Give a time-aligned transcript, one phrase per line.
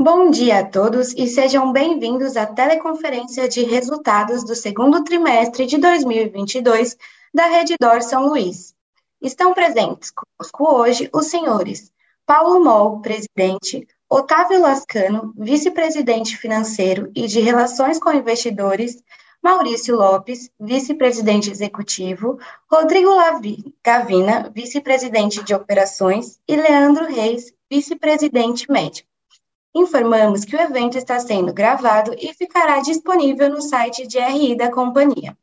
[0.00, 5.76] Bom dia a todos e sejam bem-vindos à teleconferência de resultados do segundo trimestre de
[5.76, 6.96] 2022
[7.34, 8.76] da Redditor São Luís.
[9.20, 11.90] Estão presentes conosco hoje os senhores
[12.24, 19.02] Paulo Moll, presidente, Otávio Lascano, vice-presidente financeiro e de Relações com Investidores,
[19.42, 22.38] Maurício Lopes, vice-presidente executivo,
[22.70, 23.10] Rodrigo
[23.84, 29.07] Gavina, vice-presidente de operações e Leandro Reis, vice-presidente médico.
[29.78, 34.72] Informamos que o evento está sendo gravado e ficará disponível no site de RI da
[34.72, 35.38] companhia.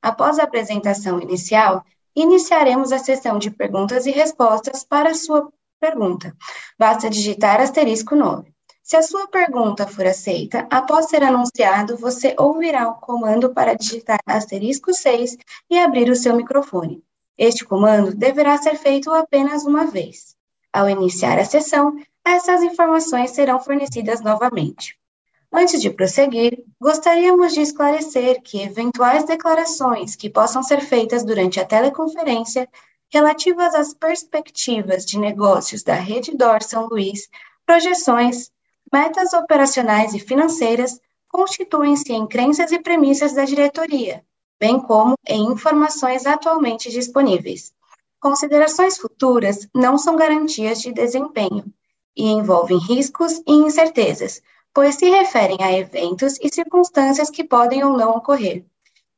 [0.00, 1.84] Após a apresentação inicial,
[2.16, 6.34] iniciaremos a sessão de perguntas e respostas para sua pergunta.
[6.78, 8.50] Basta digitar asterisco 9.
[8.82, 14.18] Se a sua pergunta for aceita, após ser anunciado, você ouvirá o comando para digitar
[14.24, 15.36] asterisco 6
[15.68, 17.04] e abrir o seu microfone.
[17.36, 20.34] Este comando deverá ser feito apenas uma vez.
[20.72, 24.98] Ao iniciar a sessão, essas informações serão fornecidas novamente.
[25.52, 31.64] Antes de prosseguir, gostaríamos de esclarecer que eventuais declarações que possam ser feitas durante a
[31.64, 32.68] teleconferência
[33.08, 37.28] relativas às perspectivas de negócios da Rede Dor São Luís,
[37.64, 38.50] projeções,
[38.92, 44.24] metas operacionais e financeiras constituem-se em crenças e premissas da diretoria,
[44.58, 47.72] bem como em informações atualmente disponíveis.
[48.18, 51.72] Considerações futuras não são garantias de desempenho
[52.16, 54.40] e envolvem riscos e incertezas,
[54.72, 58.64] pois se referem a eventos e circunstâncias que podem ou não ocorrer.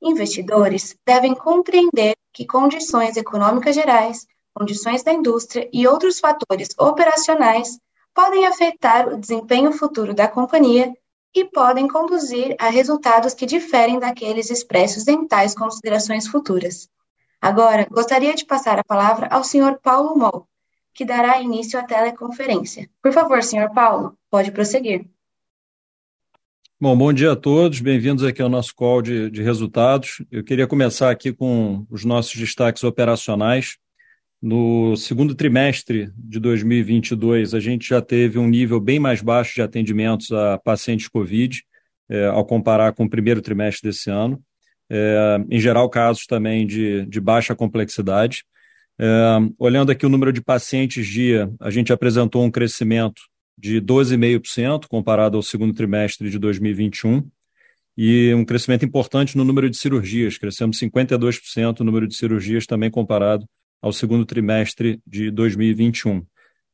[0.02, 7.78] Investidores devem compreender que condições econômicas gerais, condições da indústria e outros fatores operacionais
[8.14, 10.92] podem afetar o desempenho futuro da companhia
[11.34, 16.88] e podem conduzir a resultados que diferem daqueles expressos em tais considerações futuras.
[17.40, 19.78] Agora, gostaria de passar a palavra ao Sr.
[19.82, 20.48] Paulo Moll,
[20.96, 22.88] que dará início à teleconferência.
[23.02, 25.04] Por favor, senhor Paulo, pode prosseguir.
[26.80, 30.24] Bom, bom dia a todos, bem-vindos aqui ao nosso call de, de, resultados.
[30.32, 33.76] Eu queria começar aqui com os nossos destaques operacionais.
[34.40, 39.62] No segundo trimestre de 2022, a gente já teve um nível bem mais baixo de
[39.62, 41.62] atendimentos a pacientes COVID,
[42.08, 44.42] é, ao comparar com o primeiro trimestre desse ano.
[44.88, 48.44] É, em geral, casos também de, de baixa complexidade.
[48.98, 49.06] É,
[49.58, 53.22] olhando aqui o número de pacientes dia, a gente apresentou um crescimento
[53.58, 57.28] de 12,5% comparado ao segundo trimestre de 2021
[57.96, 62.90] e um crescimento importante no número de cirurgias, crescemos 52% no número de cirurgias também
[62.90, 63.48] comparado
[63.80, 66.24] ao segundo trimestre de 2021.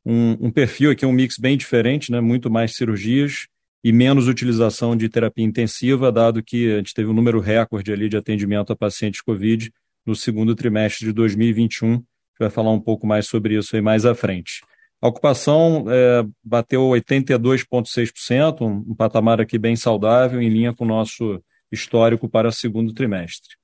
[0.05, 2.21] Um, um perfil aqui, um mix bem diferente, né?
[2.21, 3.47] muito mais cirurgias
[3.85, 8.09] e menos utilização de terapia intensiva, dado que a gente teve um número recorde ali
[8.09, 9.73] de atendimento a pacientes COVID
[10.05, 12.03] no segundo trimestre de 2021,
[12.39, 14.61] vai falar um pouco mais sobre isso aí mais à frente.
[15.01, 20.89] A ocupação é, bateu 82,6%, um, um patamar aqui bem saudável, em linha com o
[20.89, 23.57] nosso histórico para o segundo trimestre.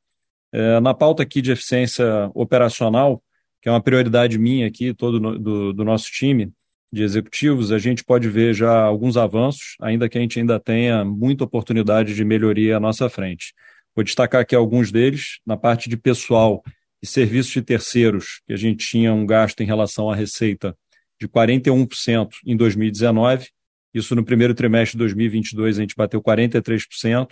[0.53, 3.23] É, na pauta aqui de eficiência operacional,
[3.63, 6.53] que é uma prioridade minha aqui, todo no, do, do nosso time
[6.93, 11.05] de executivos, a gente pode ver já alguns avanços, ainda que a gente ainda tenha
[11.05, 13.53] muita oportunidade de melhoria à nossa frente.
[13.95, 15.41] Vou destacar aqui alguns deles.
[15.45, 16.63] Na parte de pessoal,
[17.03, 20.77] e serviços de terceiros, que a gente tinha um gasto em relação à receita
[21.21, 23.49] de 41% em 2019.
[23.93, 27.29] Isso no primeiro trimestre de 2022 a gente bateu 43%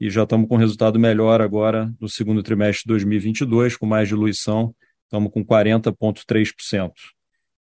[0.00, 4.74] e já estamos com resultado melhor agora no segundo trimestre de 2022, com mais diluição,
[5.04, 6.92] estamos com 40,3%.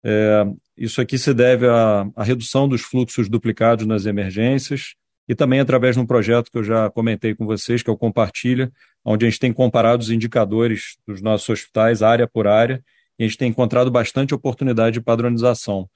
[0.04, 0.46] É,
[0.78, 4.96] isso aqui se deve à, à redução dos fluxos duplicados nas emergências,
[5.28, 7.98] e também através de um projeto que eu já comentei com vocês, que é o
[7.98, 8.72] Compartilha,
[9.06, 12.84] onde a gente tem comparado os indicadores dos nossos hospitais, área por área,
[13.20, 15.88] e a gente tem encontrado bastante oportunidade de padronização.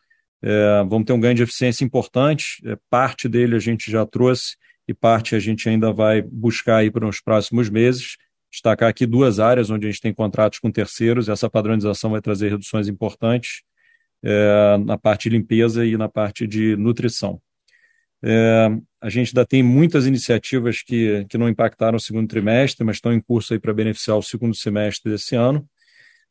[0.41, 4.55] É, vamos ter um ganho de eficiência importante, é, parte dele a gente já trouxe
[4.87, 8.15] e parte a gente ainda vai buscar aí para os próximos meses.
[8.51, 12.49] Destacar aqui duas áreas onde a gente tem contratos com terceiros, essa padronização vai trazer
[12.49, 13.63] reduções importantes
[14.23, 17.41] é, na parte de limpeza e na parte de nutrição.
[18.23, 18.69] É,
[19.01, 23.13] a gente ainda tem muitas iniciativas que, que não impactaram o segundo trimestre, mas estão
[23.13, 25.67] em curso aí para beneficiar o segundo semestre desse ano.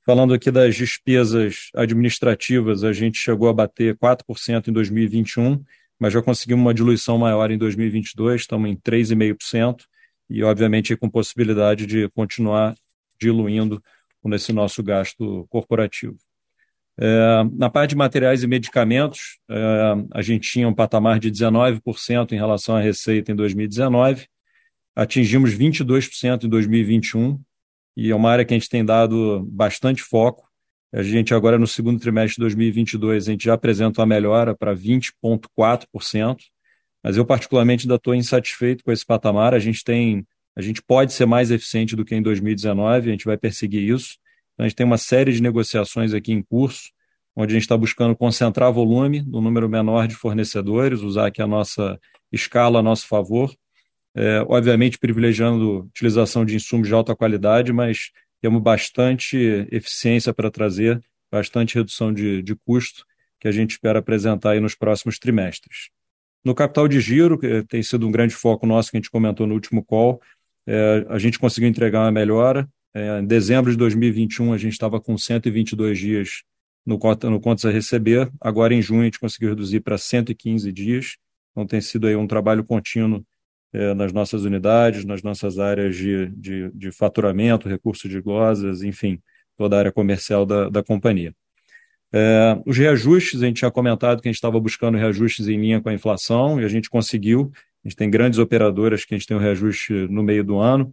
[0.04, 5.62] Falando aqui das despesas administrativas, a gente chegou a bater 4% em 2021,
[5.98, 9.84] mas já conseguimos uma diluição maior em 2022, estamos em 3,5%,
[10.30, 12.74] e obviamente com possibilidade de continuar
[13.20, 13.82] diluindo
[14.22, 16.16] com esse nosso gasto corporativo.
[17.00, 19.56] É, na parte de materiais e medicamentos, é,
[20.12, 24.26] a gente tinha um patamar de 19% em relação à receita em 2019,
[24.96, 27.40] atingimos 22% em 2021,
[27.96, 30.48] e é uma área que a gente tem dado bastante foco.
[30.92, 34.74] A gente agora no segundo trimestre de 2022, a gente já apresenta uma melhora para
[34.74, 36.36] 20,4%,
[37.02, 39.54] mas eu particularmente ainda estou insatisfeito com esse patamar.
[39.54, 43.24] A gente tem, a gente pode ser mais eficiente do que em 2019, a gente
[43.24, 44.16] vai perseguir isso.
[44.58, 46.90] Então, a gente tem uma série de negociações aqui em curso,
[47.36, 51.46] onde a gente está buscando concentrar volume no número menor de fornecedores, usar aqui a
[51.46, 51.96] nossa
[52.32, 53.54] escala a nosso favor,
[54.16, 58.10] é, obviamente privilegiando utilização de insumos de alta qualidade, mas
[58.40, 59.36] temos bastante
[59.70, 61.00] eficiência para trazer,
[61.30, 63.04] bastante redução de, de custo
[63.38, 65.90] que a gente espera apresentar aí nos próximos trimestres.
[66.44, 69.46] No capital de giro, que tem sido um grande foco nosso que a gente comentou
[69.46, 70.20] no último call,
[70.66, 72.68] é, a gente conseguiu entregar uma melhora.
[72.98, 76.42] É, em dezembro de 2021, a gente estava com 122 dias
[76.84, 76.98] no,
[77.30, 78.28] no contas a receber.
[78.40, 81.16] Agora, em junho, a gente conseguiu reduzir para 115 dias.
[81.52, 83.24] Então, tem sido aí um trabalho contínuo
[83.72, 89.20] é, nas nossas unidades, nas nossas áreas de, de, de faturamento, recursos de glosas, enfim,
[89.56, 91.32] toda a área comercial da, da companhia.
[92.12, 95.80] É, os reajustes, a gente tinha comentado que a gente estava buscando reajustes em linha
[95.80, 97.52] com a inflação e a gente conseguiu.
[97.84, 100.58] A gente tem grandes operadoras que a gente tem o um reajuste no meio do
[100.58, 100.92] ano,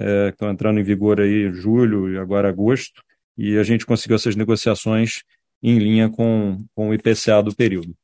[0.00, 3.02] é, que estão entrando em vigor aí julho e agora agosto,
[3.36, 5.22] e a gente conseguiu essas negociações
[5.62, 7.94] em linha com, com o IPCA do período.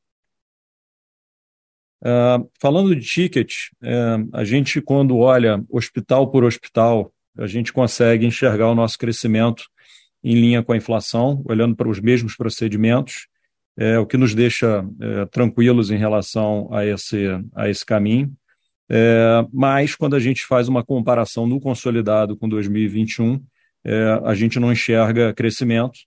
[2.03, 8.27] Uh, falando de ticket, uh, a gente, quando olha hospital por hospital, a gente consegue
[8.27, 9.65] enxergar o nosso crescimento
[10.23, 13.27] em linha com a inflação, olhando para os mesmos procedimentos,
[13.79, 18.33] é, o que nos deixa é, tranquilos em relação a esse, a esse caminho.
[18.89, 23.43] É, mas, quando a gente faz uma comparação no consolidado com 2021,
[23.85, 25.99] é, a gente não enxerga crescimento,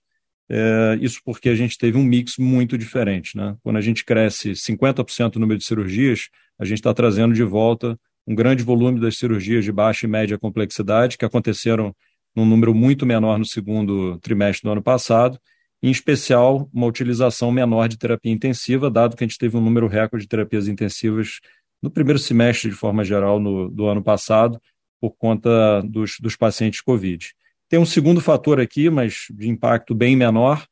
[0.48, 3.36] é, isso porque a gente teve um mix muito diferente.
[3.36, 3.56] Né?
[3.62, 6.28] Quando a gente cresce 50% no número de cirurgias,
[6.58, 10.38] a gente está trazendo de volta um grande volume das cirurgias de baixa e média
[10.38, 11.94] complexidade, que aconteceram
[12.34, 15.38] num número muito menor no segundo trimestre do ano passado,
[15.82, 19.88] em especial uma utilização menor de terapia intensiva, dado que a gente teve um número
[19.88, 21.40] recorde de terapias intensivas
[21.82, 24.60] no primeiro semestre, de forma geral, no, do ano passado,
[25.00, 27.32] por conta dos, dos pacientes COVID.
[27.68, 30.66] Tem um segundo fator aqui, mas de impacto bem menor,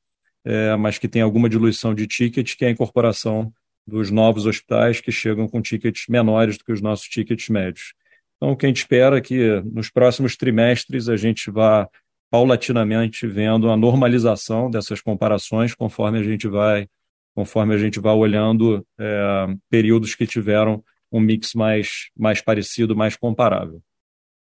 [0.44, 3.52] é, mas que tem alguma diluição de ticket, que é a incorporação
[3.86, 7.94] dos novos hospitais que chegam com tickets menores do que os nossos tickets médios.
[8.36, 11.88] Então, o que a gente espera é que nos próximos trimestres a gente vá
[12.30, 16.86] paulatinamente vendo a normalização dessas comparações conforme a gente vai
[17.34, 23.16] conforme a gente vai olhando é, períodos que tiveram um mix mais, mais parecido, mais
[23.16, 23.82] comparável.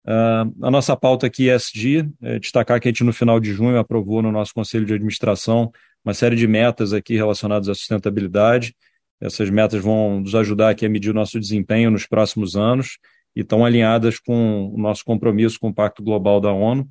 [0.04, 3.52] Uh, a nossa pauta aqui é ESG, é destacar que a gente no final de
[3.52, 5.70] junho aprovou no nosso conselho de administração
[6.04, 8.74] uma série de metas aqui relacionadas à sustentabilidade.
[9.20, 12.98] Essas metas vão nos ajudar aqui a medir o nosso desempenho nos próximos anos
[13.36, 16.88] e estão alinhadas com o nosso compromisso com o Pacto Global da ONU.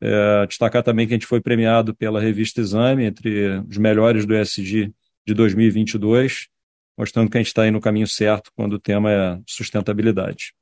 [0.00, 4.34] É, destacar também que a gente foi premiado pela revista Exame entre os melhores do
[4.34, 4.92] ESG
[5.26, 6.48] de 2022,
[6.96, 10.54] mostrando que a gente está aí no caminho certo quando o tema é sustentabilidade.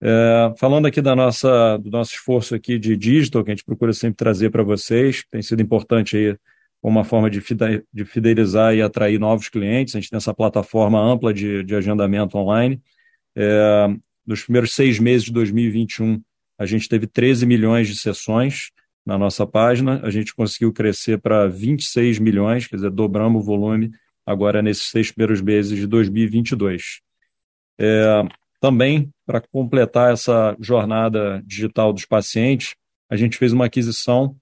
[0.00, 3.92] É, falando aqui da nossa, do nosso esforço aqui de digital, que a gente procura
[3.92, 6.36] sempre trazer para vocês, tem sido importante aí
[6.80, 7.40] uma forma de
[8.04, 9.94] fidelizar e atrair novos clientes.
[9.94, 12.80] A gente tem essa plataforma ampla de, de agendamento online.
[13.36, 13.88] É,
[14.24, 16.22] nos primeiros seis meses de 2021,
[16.56, 18.70] a gente teve 13 milhões de sessões
[19.04, 20.00] na nossa página.
[20.04, 23.90] A gente conseguiu crescer para 26 milhões, quer dizer, dobramos o volume
[24.28, 27.00] agora nesses seis primeiros meses de 2022.
[27.80, 28.22] É,
[28.60, 32.74] também, para completar essa jornada digital dos pacientes,
[33.08, 34.36] a gente fez uma aquisição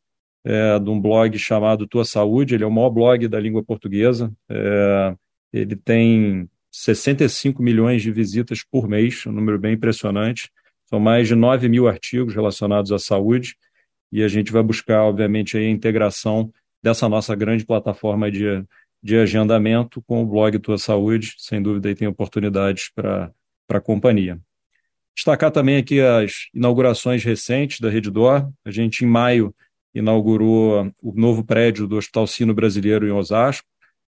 [0.44, 2.56] é, de um blog chamado Tua Saúde.
[2.56, 4.32] Ele é o maior blog da língua portuguesa.
[4.50, 5.14] É,
[5.52, 10.50] ele tem 65 milhões de visitas por mês, um número bem impressionante.
[10.86, 13.54] São mais de 9 mil artigos relacionados à saúde.
[14.10, 18.64] E a gente vai buscar, obviamente, a integração dessa nossa grande plataforma de,
[19.06, 21.34] de agendamento com o blog Tua Saúde.
[21.38, 23.32] Sem dúvida, aí tem oportunidades para
[23.70, 24.38] a companhia.
[25.14, 28.50] Destacar também aqui as inaugurações recentes da Reddor.
[28.64, 29.54] A gente, em maio,
[29.94, 33.66] inaugurou o novo prédio do Hospital Sino Brasileiro em Osasco.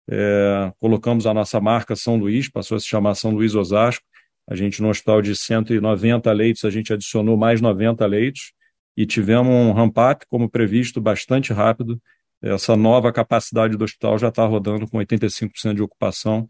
[0.08, 4.04] É, colocamos a nossa marca São Luís, passou a se chamar São Luís Osasco.
[4.48, 8.52] A gente, no hospital de 190 leitos, a gente adicionou mais 90 leitos
[8.96, 12.00] e tivemos um ramp-up, como previsto, bastante rápido.
[12.44, 16.46] Essa nova capacidade do hospital já está rodando com 85% de ocupação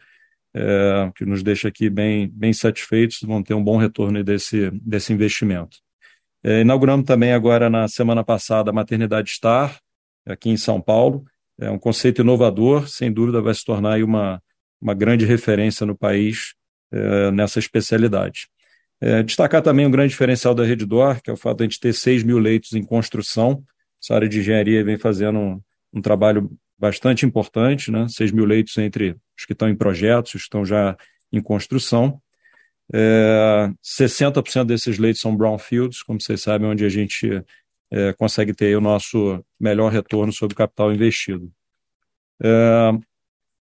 [0.55, 5.13] é, que nos deixa aqui bem, bem satisfeitos, vão ter um bom retorno desse, desse
[5.13, 5.79] investimento.
[6.43, 9.79] É, inauguramos também agora na semana passada a Maternidade Star,
[10.27, 11.25] aqui em São Paulo.
[11.59, 14.43] É um conceito inovador, sem dúvida vai se tornar uma,
[14.81, 16.55] uma grande referência no país
[16.93, 18.49] é, nessa especialidade.
[19.01, 21.81] É, destacar também um grande diferencial da Reddor, que é o fato de a gente
[21.81, 23.63] ter 6 mil leitos em construção.
[24.03, 25.61] Essa área de engenharia vem fazendo um,
[25.95, 28.07] um trabalho bastante importante, né?
[28.09, 30.97] 6 mil leitos entre os que estão em projetos, os que estão já
[31.33, 32.21] em construção.
[32.93, 37.43] É, 60% desses leitos são brownfields, como vocês sabem, onde a gente
[37.91, 41.51] é, consegue ter o nosso melhor retorno sobre o capital investido.
[42.43, 42.91] É,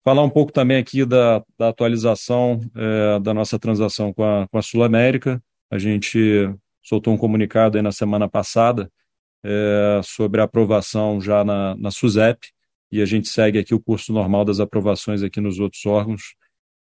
[0.03, 4.57] falar um pouco também aqui da, da atualização é, da nossa transação com a, com
[4.57, 5.43] a Sul América.
[5.69, 8.91] A gente soltou um comunicado aí na semana passada
[9.43, 12.47] é, sobre a aprovação já na, na SUSEP,
[12.91, 16.35] e a gente segue aqui o curso normal das aprovações aqui nos outros órgãos,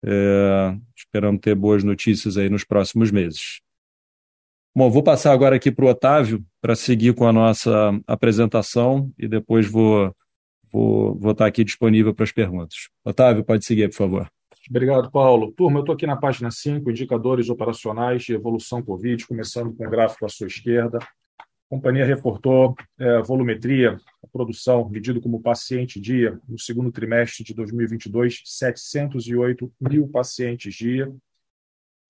[0.04, 3.60] é, esperando ter boas notícias aí nos próximos meses.
[4.74, 9.26] Bom, vou passar agora aqui para o Otávio para seguir com a nossa apresentação e
[9.26, 10.14] depois vou,
[10.70, 12.88] vou, vou estar aqui disponível para as perguntas.
[13.04, 14.30] Otávio, pode seguir, por favor.
[14.70, 15.52] Obrigado, Paulo.
[15.52, 19.90] Turma, eu estou aqui na página 5, indicadores operacionais de evolução Covid, começando com o
[19.90, 20.98] gráfico à sua esquerda.
[21.70, 24.00] A companhia reportou é, volumetria,
[24.32, 31.12] produção, medido como paciente dia, no segundo trimestre de 2022, 708 mil pacientes dia.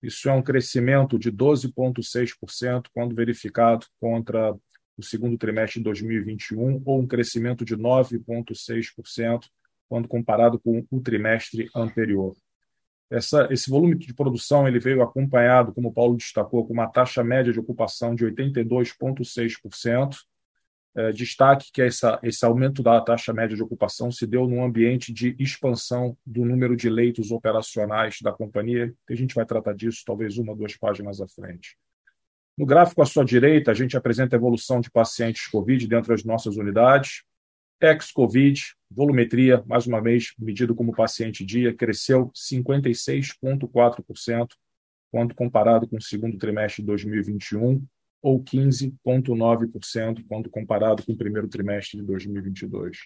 [0.01, 4.53] Isso é um crescimento de 12,6% quando verificado contra
[4.97, 9.45] o segundo trimestre de 2021, ou um crescimento de 9,6%
[9.89, 12.33] quando comparado com o trimestre anterior.
[13.09, 17.23] Essa, esse volume de produção ele veio acompanhado, como o Paulo destacou, com uma taxa
[17.23, 20.15] média de ocupação de 82,6%.
[20.95, 25.13] É, destaque que essa, esse aumento da taxa média de ocupação se deu num ambiente
[25.13, 28.93] de expansão do número de leitos operacionais da companhia.
[29.09, 31.77] A gente vai tratar disso talvez uma duas páginas à frente.
[32.57, 36.23] No gráfico à sua direita, a gente apresenta a evolução de pacientes COVID dentro das
[36.23, 37.23] nossas unidades.
[37.81, 44.47] Ex-Covid, volumetria, mais uma vez, medido como paciente dia, cresceu 56,4%
[45.11, 47.85] quando comparado com o segundo trimestre de 2021,
[48.21, 52.97] ou 15,9% quando comparado com o primeiro trimestre de 2022.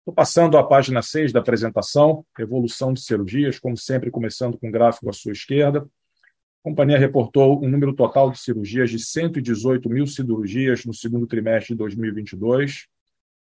[0.00, 4.72] Estou passando à página 6 da apresentação, evolução de cirurgias, como sempre, começando com o
[4.72, 5.80] gráfico à sua esquerda.
[5.80, 11.74] A companhia reportou um número total de cirurgias de 118 mil cirurgias no segundo trimestre
[11.74, 12.86] de 2022,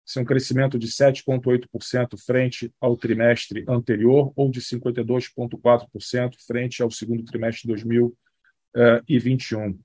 [0.08, 6.90] isso é um crescimento de 7,8% frente ao trimestre anterior, ou de 52,4% frente ao
[6.90, 9.78] segundo trimestre de 2021.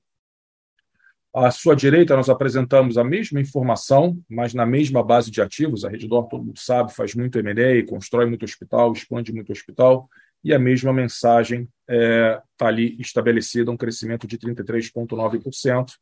[1.36, 5.84] À sua direita, nós apresentamos a mesma informação, mas na mesma base de ativos.
[5.84, 10.08] A Redditor, todo mundo sabe, faz muito M&A, constrói muito hospital, expande muito hospital,
[10.42, 15.96] e a mesma mensagem está é, tá ali estabelecida, um crescimento de 33,9%,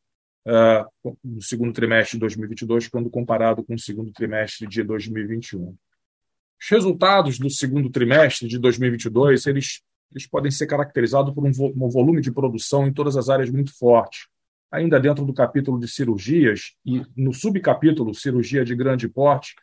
[0.48, 5.75] uh, no segundo trimestre de 2022, quando comparado com o segundo trimestre de 2021.
[6.62, 9.81] Os resultados do segundo trimestre de 2022 eles,
[10.12, 13.50] eles podem ser caracterizados por um, vo um volume de produção em todas as áreas
[13.50, 14.27] muito forte.
[14.71, 19.53] Ainda dentro do capítulo de cirurgias e no subcapítulo cirurgia de grande porte,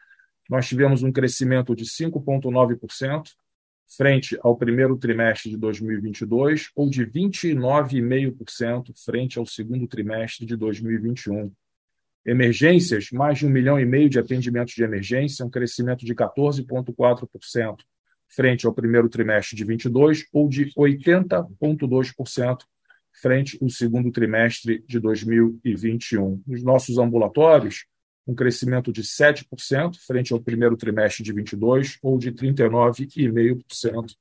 [0.51, 3.31] nós tivemos um crescimento de 5,9%,
[3.97, 11.51] frente ao primeiro trimestre de 2022 ou de 29,5% frente ao segundo trimestre de 2021.
[12.27, 17.77] Emergências, mais de um milhão e meio de atendimentos de emergência, um crescimento de 14,4%
[18.29, 22.59] frente ao primeiro trimestre de 22 ou de 80,2%
[23.21, 26.43] frente ao segundo trimestre de 2021.
[26.47, 27.87] Nos nossos ambulatórios,
[28.29, 34.15] um crescimento de 7% frente ao primeiro trimestre de 22 ou de 39,5%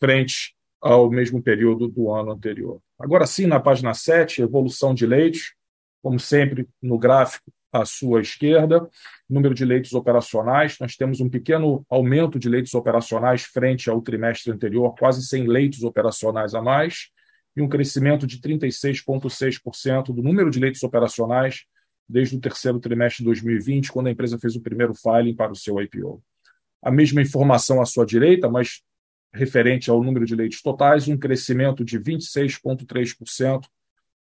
[0.00, 2.80] frente ao mesmo período do ano anterior.
[2.98, 5.54] Agora sim, na página 7, evolução de leitos,
[6.02, 8.88] como sempre no gráfico à sua esquerda,
[9.28, 14.50] número de leitos operacionais, nós temos um pequeno aumento de leitos operacionais frente ao trimestre
[14.50, 17.10] anterior, quase 100 leitos operacionais a mais,
[17.54, 21.66] e um crescimento de 36,6% do número de leitos operacionais
[22.08, 25.56] desde o terceiro trimestre de 2020, quando a empresa fez o primeiro filing para o
[25.56, 26.22] seu IPO.
[26.82, 28.82] A mesma informação à sua direita, mas
[29.32, 33.66] referente ao número de leitos totais, um crescimento de 26,3%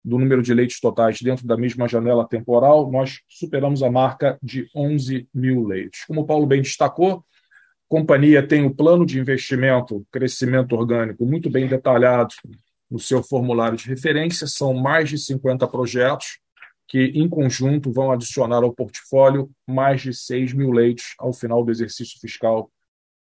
[0.04, 4.68] do número de leitos totais dentro da mesma janela temporal, nós superamos a marca de
[4.74, 6.04] 11 mil leitos.
[6.06, 7.22] Como o Paulo bem destacou, a
[7.88, 12.34] companhia tem o plano de investimento, crescimento orgânico, muito bem detalhado
[12.90, 16.38] no seu formulário de referência, são mais de 50 projetos,
[16.86, 21.70] que, em conjunto, vão adicionar ao portfólio mais de 6 mil leitos ao final do
[21.70, 22.70] exercício fiscal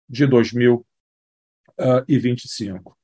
[0.08, 2.96] de 2025.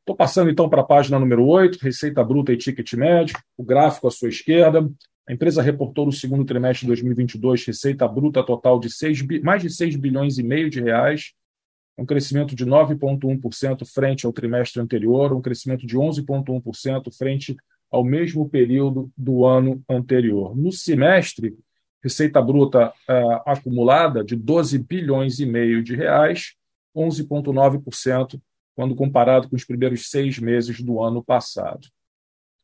[0.00, 4.08] Estou passando então para a página número 8, receita bruta e ticket médio, o gráfico
[4.08, 4.90] à sua esquerda.
[5.28, 9.70] A empresa reportou no segundo trimestre de 2022 receita bruta total de 6, mais de
[9.70, 11.32] 6 bilhões e meio de reais,
[11.96, 17.56] um crescimento de 9,1% frente ao trimestre anterior, um crescimento de 11,1% frente
[17.92, 20.56] ao mesmo período do ano anterior.
[20.56, 21.54] No semestre,
[22.02, 26.54] receita bruta uh, acumulada de 12 bilhões e meio de reais,
[26.96, 28.40] 11,9%
[28.74, 31.88] quando comparado com os primeiros seis meses do ano passado.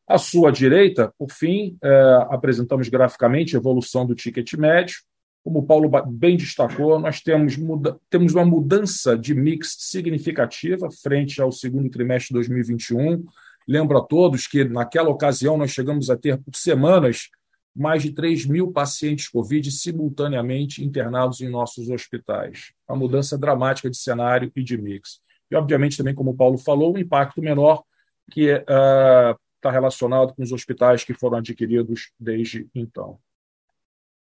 [0.06, 4.96] À sua direita, por fim, é, apresentamos graficamente a evolução do ticket médio.
[5.44, 11.42] Como o Paulo bem destacou, nós temos, muda, temos uma mudança de mix significativa frente
[11.42, 13.22] ao segundo trimestre de 2021.
[13.68, 17.28] Lembro a todos que, naquela ocasião, nós chegamos a ter, por semanas,
[17.76, 22.72] mais de 3 mil pacientes Covid simultaneamente internados em nossos hospitais.
[22.88, 25.20] Uma mudança dramática de cenário e de mix.
[25.50, 27.82] E, obviamente, também, como o Paulo falou, um impacto menor
[28.30, 33.18] que uh, está relacionado com os hospitais que foram adquiridos desde então.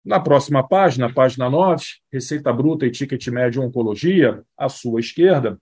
[0.04, 5.60] Na próxima página, página 9, receita bruta e ticket médio oncologia, à sua esquerda, o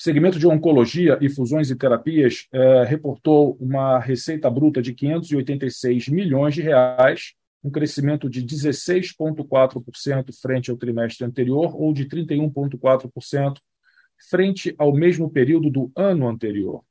[0.00, 6.54] segmento de oncologia e fusões e terapias eh, reportou uma receita bruta de 586 milhões
[6.54, 13.58] de reais, um crescimento de 16,4% frente ao trimestre anterior ou de 31,4%
[14.30, 16.82] frente ao mesmo período do ano anterior.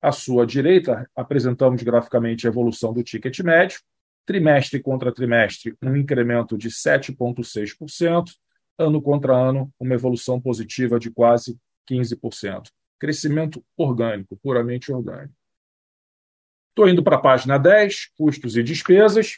[0.00, 3.80] À sua direita, apresentamos graficamente a evolução do ticket médio,
[4.24, 8.30] trimestre contra trimestre, um incremento de 7,6%,
[8.78, 11.58] ano contra ano, uma evolução positiva de quase
[11.90, 12.70] 15%.
[12.98, 15.34] Crescimento orgânico, puramente orgânico.
[16.70, 19.36] Estou indo para a página 10, custos e despesas.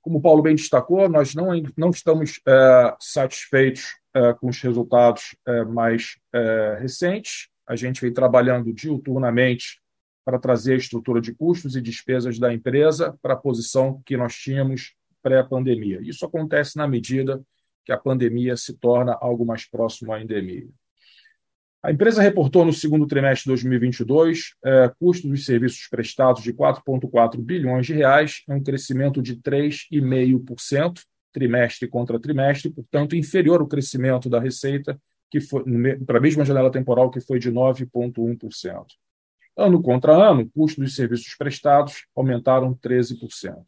[0.00, 5.36] Como o Paulo bem destacou, nós não, não estamos é, satisfeitos é, com os resultados
[5.46, 9.80] é, mais é, recentes a gente vem trabalhando diuturnamente
[10.24, 14.34] para trazer a estrutura de custos e despesas da empresa para a posição que nós
[14.34, 16.00] tínhamos pré-pandemia.
[16.02, 17.40] Isso acontece na medida
[17.90, 20.68] que a pandemia se torna algo mais próximo à endemia.
[21.82, 27.40] A empresa reportou no segundo trimestre de 2022 eh, custos dos serviços prestados de 4,4
[27.40, 31.00] bilhões de reais, é um crescimento de 3,5%
[31.32, 35.64] trimestre contra trimestre, portanto inferior ao crescimento da receita que foi
[36.04, 38.84] para a mesma janela temporal que foi de 9,1%.
[39.56, 43.64] Ano contra ano, o custo dos serviços prestados aumentaram 13%.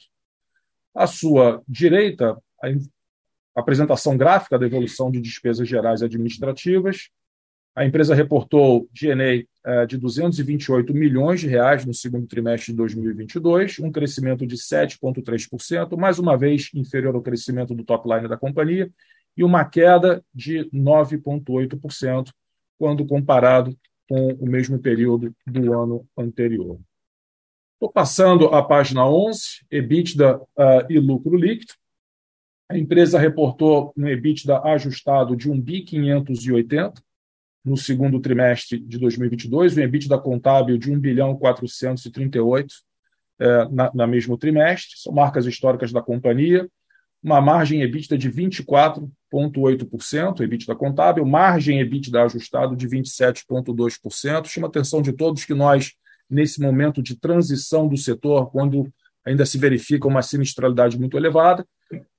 [0.95, 2.37] À sua direita,
[3.55, 7.11] apresentação gráfica da evolução de despesas gerais administrativas.
[7.75, 13.79] A empresa reportou G&A eh, de 228 milhões de reais no segundo trimestre de 2022,
[13.79, 18.91] um crescimento de 7,3%, mais uma vez inferior ao crescimento do top line da companhia,
[19.37, 22.31] e uma queda de 9,8%
[22.79, 23.77] quando comparado
[24.09, 26.79] com o mesmo período do ano anterior.
[27.75, 31.73] Estou passando à página 11, EBITDA uh, e lucro líquido.
[32.73, 36.95] A empresa reportou um EBITDA ajustado de 1 bi 580
[37.63, 42.75] no segundo trimestre de 2022, um EBITDA contábil de 1 bilhão 438
[43.39, 46.67] eh, na, na mesmo trimestre, são marcas históricas da companhia,
[47.23, 54.47] uma margem EBITDA de 24,8%, EBITDA contábil, margem EBITDA ajustado de 27,2%.
[54.47, 55.93] Chama a atenção de todos que nós,
[56.29, 58.91] nesse momento de transição do setor, quando
[59.27, 61.67] ainda se verifica uma sinistralidade muito elevada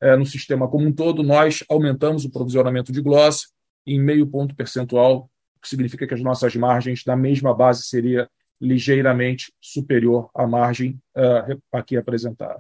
[0.04, 3.54] é, no sistema como um todo, nós aumentamos o provisionamento de gloss
[3.88, 8.30] em meio ponto percentual, o que significa que as nossas margens na mesma base seria
[8.60, 12.60] ligeiramente superior à margem uh, aqui apresentada.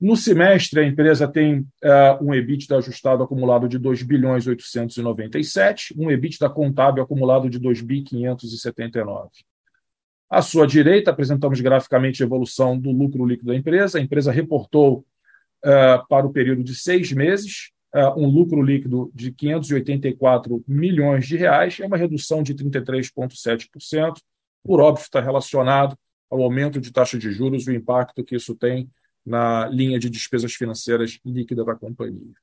[0.00, 6.10] No semestre, a empresa tem uh, um EBITDA ajustado acumulado de 2 bilhões 897, um
[6.10, 9.28] EBITDA contábil acumulado de 2 bi 579.
[10.28, 13.98] À sua direita, apresentamos graficamente a evolução do lucro líquido da empresa.
[13.98, 15.04] A empresa reportou
[16.08, 21.78] para o período de seis meses uh, um lucro líquido de 584 milhões de reais,
[21.80, 24.18] é uma redução de 33,7%.
[24.64, 25.96] Por óbvio, está relacionado
[26.30, 28.90] ao aumento de taxa de juros e o impacto que isso tem
[29.24, 32.34] na linha de despesas financeiras líquida da companhia.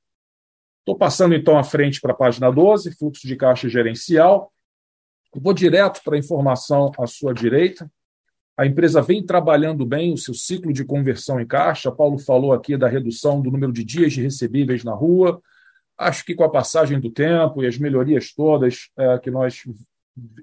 [0.80, 4.52] Estou passando então à frente para a página 12, fluxo de caixa gerencial.
[5.34, 7.90] vou direto para a informação à sua direita.
[8.56, 11.92] A empresa vem trabalhando bem o seu ciclo de conversão em caixa.
[11.92, 15.40] Paulo falou aqui da redução do número de dias de recebíveis na rua.
[15.98, 19.62] Acho que com a passagem do tempo e as melhorias todas é, que nós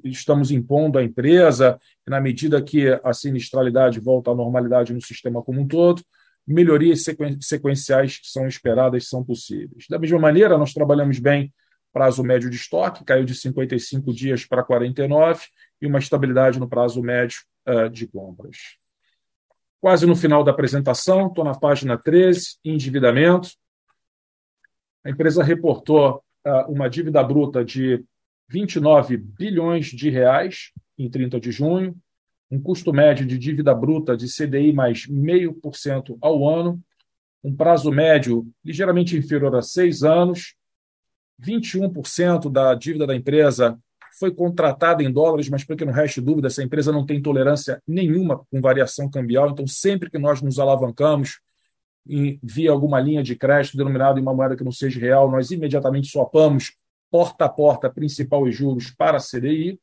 [0.04, 5.62] estamos impondo à empresa, na medida que a sinistralidade volta à normalidade no sistema como
[5.62, 6.04] um todo,
[6.46, 7.04] melhorias
[7.42, 9.86] sequenciais que são esperadas são possíveis.
[9.90, 11.52] Da mesma maneira, nós trabalhamos bem
[11.94, 15.46] prazo médio de estoque, caiu de 55 dias para 49,
[15.80, 18.78] e uma estabilidade no prazo médio uh, de compras.
[19.80, 23.50] Quase no final da apresentação, estou na página 13, endividamento.
[25.04, 28.04] A empresa reportou uh, uma dívida bruta de
[28.50, 31.96] 29 bilhões de reais em 30 de junho,
[32.50, 36.82] um custo médio de dívida bruta de CDI mais 0,5% ao ano,
[37.44, 40.56] um prazo médio ligeiramente inferior a seis anos,
[41.42, 43.78] 21% da dívida da empresa
[44.20, 47.82] foi contratada em dólares, mas para que não reste dúvida, essa empresa não tem tolerância
[47.88, 51.40] nenhuma com variação cambial, então sempre que nós nos alavancamos
[52.06, 56.10] via alguma linha de crédito denominada em uma moeda que não seja real, nós imediatamente
[56.10, 56.74] swapamos
[57.10, 59.80] porta a porta principal e juros para a CDI.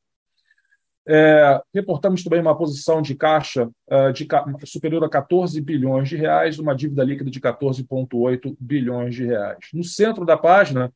[1.09, 4.29] É, reportamos também uma posição de caixa uh, de,
[4.65, 9.59] superior a 14 bilhões de reais, uma dívida líquida de 14,8 bilhões de reais.
[9.73, 10.93] No centro da página,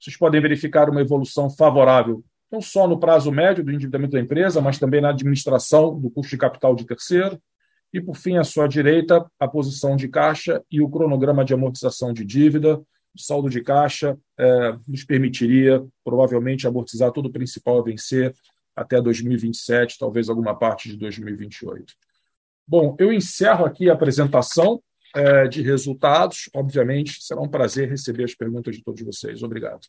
[0.00, 4.60] vocês podem verificar uma evolução favorável, não só no prazo médio do endividamento da empresa,
[4.60, 7.40] mas também na administração do custo de capital de terceiro.
[7.92, 12.12] E, por fim, à sua direita, a posição de caixa e o cronograma de amortização
[12.12, 12.78] de dívida.
[13.14, 18.34] O saldo de caixa é, nos permitiria, provavelmente, amortizar todo o principal a vencer
[18.74, 21.92] até 2027, talvez alguma parte de 2028.
[22.66, 24.80] Bom, eu encerro aqui a apresentação
[25.50, 26.48] de resultados.
[26.54, 29.42] Obviamente, será um prazer receber as perguntas de todos vocês.
[29.42, 29.80] Obrigado.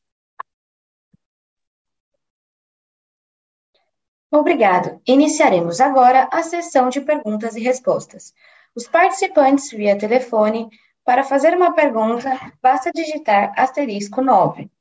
[4.31, 5.01] Obrigado.
[5.05, 8.33] Iniciaremos agora a sessão de perguntas e respostas.
[8.73, 10.69] Os participantes via telefone,
[11.03, 12.29] para fazer uma pergunta,
[12.61, 14.71] basta digitar asterisco 9.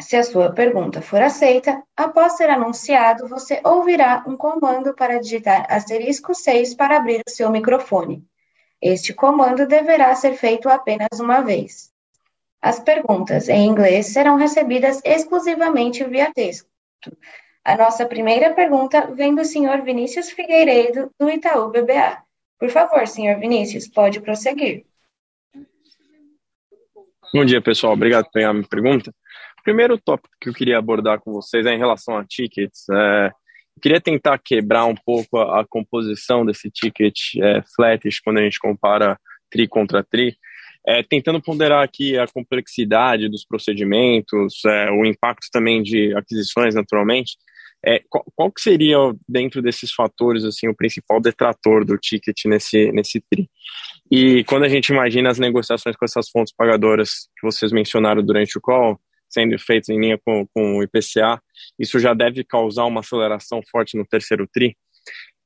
[0.00, 5.66] Se a sua pergunta for aceita, após ser anunciado, você ouvirá um comando para digitar
[5.68, 8.26] asterisco 6 para abrir o seu microfone.
[8.82, 11.92] Este comando deverá ser feito apenas uma vez.
[12.60, 16.68] As perguntas em inglês serão recebidas exclusivamente via texto.
[17.64, 22.22] A nossa primeira pergunta vem do senhor Vinícius Figueiredo, do Itaú BBA.
[22.58, 24.84] Por favor, senhor Vinícius, pode prosseguir.
[27.32, 27.92] Bom dia, pessoal.
[27.92, 29.10] Obrigado por pegar a minha pergunta.
[29.60, 32.88] O primeiro tópico que eu queria abordar com vocês é em relação a tickets.
[32.90, 33.32] É,
[33.80, 38.58] queria tentar quebrar um pouco a, a composição desse ticket é, flatish quando a gente
[38.58, 39.18] compara
[39.50, 40.36] tri contra tri,
[40.86, 47.36] é, tentando ponderar aqui a complexidade dos procedimentos, é, o impacto também de aquisições, naturalmente.
[47.84, 48.96] É, qual, qual, que seria,
[49.28, 53.48] dentro desses fatores, assim, o principal detrator do ticket nesse, nesse TRI?
[54.10, 58.56] E quando a gente imagina as negociações com essas fontes pagadoras que vocês mencionaram durante
[58.56, 59.00] o call,
[59.32, 61.40] sendo feitos em linha com, com o IPCA,
[61.78, 64.76] isso já deve causar uma aceleração forte no terceiro TRI.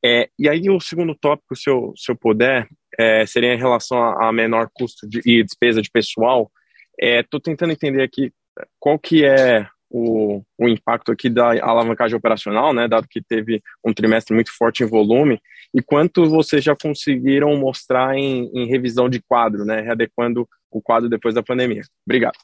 [0.05, 2.69] É, e aí o segundo tópico, se eu, se eu puder,
[2.99, 6.51] é, seria em relação a, a menor custo de, e despesa de pessoal.
[6.99, 8.33] Estou é, tentando entender aqui
[8.79, 13.93] qual que é o, o impacto aqui da alavancagem operacional, né, dado que teve um
[13.93, 15.41] trimestre muito forte em volume,
[15.75, 21.09] e quanto vocês já conseguiram mostrar em, em revisão de quadro, né, readequando o quadro
[21.09, 21.83] depois da pandemia.
[22.07, 22.39] Obrigado.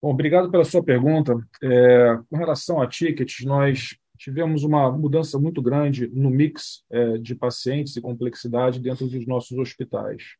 [0.00, 1.34] Bom, obrigado pela sua pergunta.
[1.62, 7.34] É, com relação a tickets, nós tivemos uma mudança muito grande no mix é, de
[7.34, 10.36] pacientes e complexidade dentro dos nossos hospitais.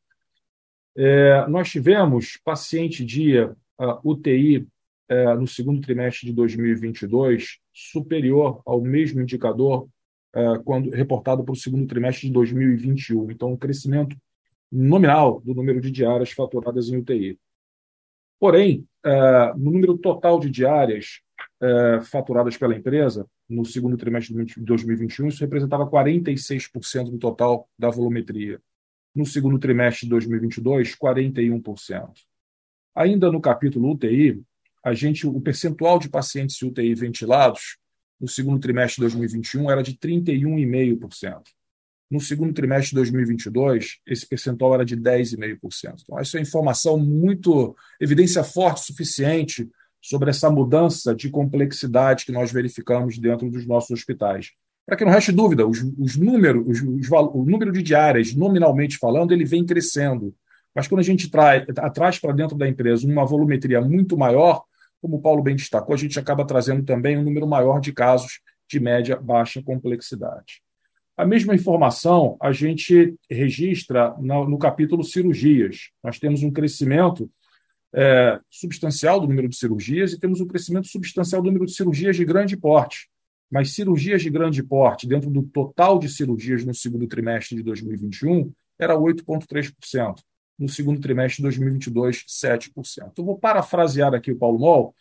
[0.96, 3.56] É, nós tivemos paciente dia
[4.04, 4.66] UTI
[5.08, 9.88] é, no segundo trimestre de 2022 superior ao mesmo indicador
[10.34, 13.30] é, quando reportado para o segundo trimestre de 2021.
[13.30, 14.16] Então, um crescimento
[14.70, 17.38] nominal do número de diárias faturadas em UTI.
[18.38, 21.20] Porém, é, no número total de diárias
[21.60, 27.90] é, faturadas pela empresa, no segundo trimestre de 2021, isso representava 46% do total da
[27.90, 28.60] volumetria.
[29.14, 32.10] No segundo trimestre de 2022, 41%.
[32.94, 34.42] Ainda no capítulo UTI,
[34.84, 37.78] a gente, o percentual de pacientes UTI ventilados
[38.20, 41.42] no segundo trimestre de 2021 era de 31,5%.
[42.10, 45.94] No segundo trimestre de 2022, esse percentual era de 10,5%.
[46.02, 49.68] Então, essa é informação muito, evidência forte suficiente
[50.00, 54.52] sobre essa mudança de complexidade que nós verificamos dentro dos nossos hospitais.
[54.86, 58.96] Para que não reste dúvida, os, os números, os, os, o número de diárias, nominalmente
[58.96, 60.34] falando, ele vem crescendo.
[60.74, 64.64] Mas quando a gente traz, para dentro da empresa uma volumetria muito maior,
[65.02, 68.40] como o Paulo bem destacou, a gente acaba trazendo também um número maior de casos
[68.66, 70.62] de média baixa complexidade.
[71.18, 75.90] A mesma informação a gente registra no, capítulo cirurgias.
[76.00, 77.28] Nós temos um crescimento
[77.92, 82.14] é, substancial do número de cirurgias e temos um crescimento substancial do número de cirurgias
[82.14, 83.08] de grande porte.
[83.50, 88.52] Mas cirurgias de grande porte, dentro do total de cirurgias no segundo trimestre de 2021,
[88.78, 90.20] era 8,3%.
[90.56, 92.70] No segundo trimestre de 2022, 7%.
[93.10, 94.94] Então, vou parafrasear aqui o Paulo Moll.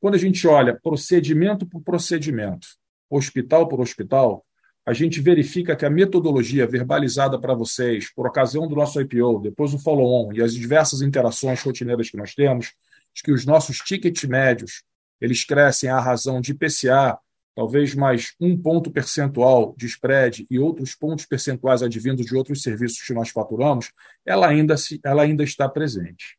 [0.00, 2.68] Quando a gente olha procedimento por procedimento,
[3.10, 4.44] hospital por hospital,
[4.86, 9.72] a gente verifica que a metodologia verbalizada para vocês, por ocasião do nosso IPO, depois
[9.72, 12.72] do follow-on e as diversas interações rotineiras que nós temos,
[13.14, 14.82] de que os nossos tickets médios
[15.20, 17.18] eles crescem à razão de IPCA,
[17.54, 23.00] talvez mais um ponto percentual de spread e outros pontos percentuais advindos de outros serviços
[23.06, 23.90] que nós faturamos,
[24.26, 26.36] ela ainda, se, ela ainda está presente.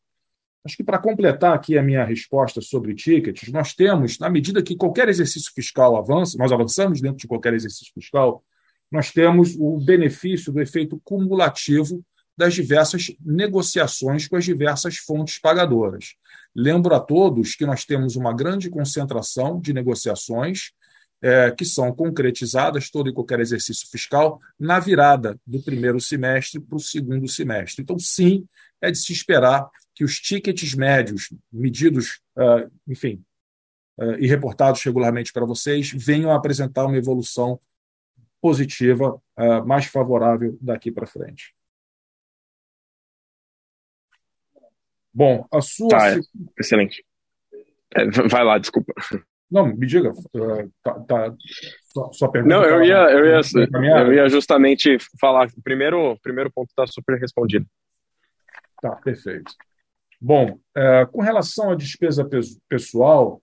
[0.66, 4.76] Acho que para completar aqui a minha resposta sobre tickets, nós temos, na medida que
[4.76, 8.44] qualquer exercício fiscal avança, nós avançamos dentro de qualquer exercício fiscal,
[8.92, 12.04] nós temos o benefício do efeito cumulativo
[12.36, 16.16] das diversas negociações com as diversas fontes pagadoras.
[16.56, 20.72] Lembro a todos que nós temos uma grande concentração de negociações
[21.22, 26.76] é, que são concretizadas, todo e qualquer exercício fiscal, na virada do primeiro semestre para
[26.76, 27.84] o segundo semestre.
[27.84, 28.46] Então, sim,
[28.82, 33.24] é de se esperar que os tickets médios, medidos, uh, enfim,
[33.98, 37.60] uh, e reportados regularmente para vocês, venham a apresentar uma evolução
[38.42, 41.56] positiva, uh, mais favorável daqui para frente.
[45.14, 45.88] Bom, a sua.
[45.88, 46.20] Tá, é.
[46.60, 47.06] Excelente.
[47.96, 48.94] É, vai lá, desculpa.
[49.50, 50.12] Não, me diga.
[50.84, 51.34] Tá, tá,
[51.86, 52.54] sua, sua pergunta.
[52.54, 53.42] Não, eu ia, eu, ia,
[54.02, 55.48] eu ia justamente falar.
[55.56, 57.66] O primeiro, primeiro ponto está super respondido.
[58.82, 59.54] Tá, perfeito.
[60.22, 62.28] Bom, é, com relação à despesa
[62.70, 63.42] pessoal,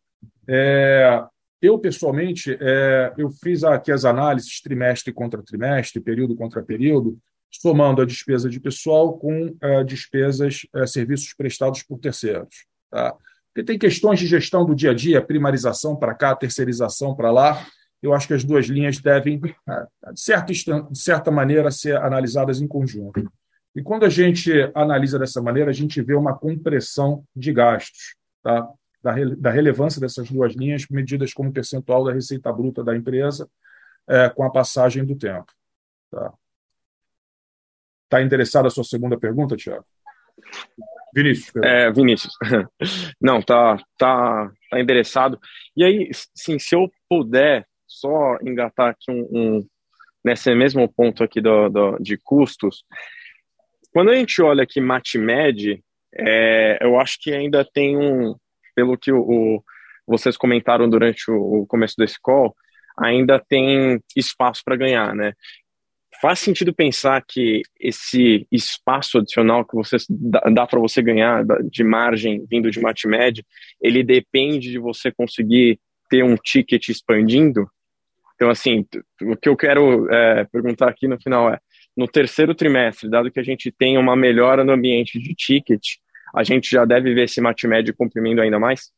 [0.49, 1.23] é,
[1.61, 7.19] eu pessoalmente é, eu fiz aqui as análises trimestre contra trimestre, período contra período,
[7.51, 9.55] somando a despesa de pessoal com
[9.87, 12.67] despesas, serviços prestados por terceiros.
[12.91, 13.15] Tá?
[13.53, 17.67] Porque tem questões de gestão do dia a dia, primarização para cá, terceirização para lá.
[18.03, 19.55] Eu acho que as duas linhas devem, de,
[20.17, 23.31] certa, de certa maneira, ser analisadas em conjunto.
[23.75, 28.69] E quando a gente analisa dessa maneira, a gente vê uma compressão de gastos, tá?
[29.03, 33.49] da, da relevância dessas duas linhas, medidas como percentual da receita bruta da empresa,
[34.09, 35.51] é, com a passagem do tempo.
[36.11, 36.33] Tá?
[38.05, 39.85] Está interessado a sua segunda pergunta, Tiago?
[41.15, 41.53] Vinícius.
[41.63, 42.33] É, Vinícius.
[43.21, 45.39] Não, tá, tá, tá endereçado.
[45.77, 49.69] E aí, sim, se eu puder só engatar aqui um, um
[50.25, 52.85] nesse mesmo ponto aqui do, do, de custos,
[53.93, 55.83] quando a gente olha aqui MatMed,
[56.15, 58.35] é, eu acho que ainda tem um,
[58.75, 59.65] pelo que o, o
[60.07, 62.55] vocês comentaram durante o, o começo desse call,
[62.99, 65.33] ainda tem espaço para ganhar, né?
[66.23, 71.83] faz sentido pensar que esse espaço adicional que você dá, dá para você ganhar de
[71.83, 73.45] margem vindo de MatMed,
[73.81, 77.69] ele depende de você conseguir ter um ticket expandindo?
[78.37, 78.87] Então, assim,
[79.23, 81.59] o que eu quero é, perguntar aqui no final é,
[81.97, 85.83] no terceiro trimestre, dado que a gente tem uma melhora no ambiente de ticket,
[86.35, 88.91] a gente já deve ver esse MatMed comprimindo ainda mais?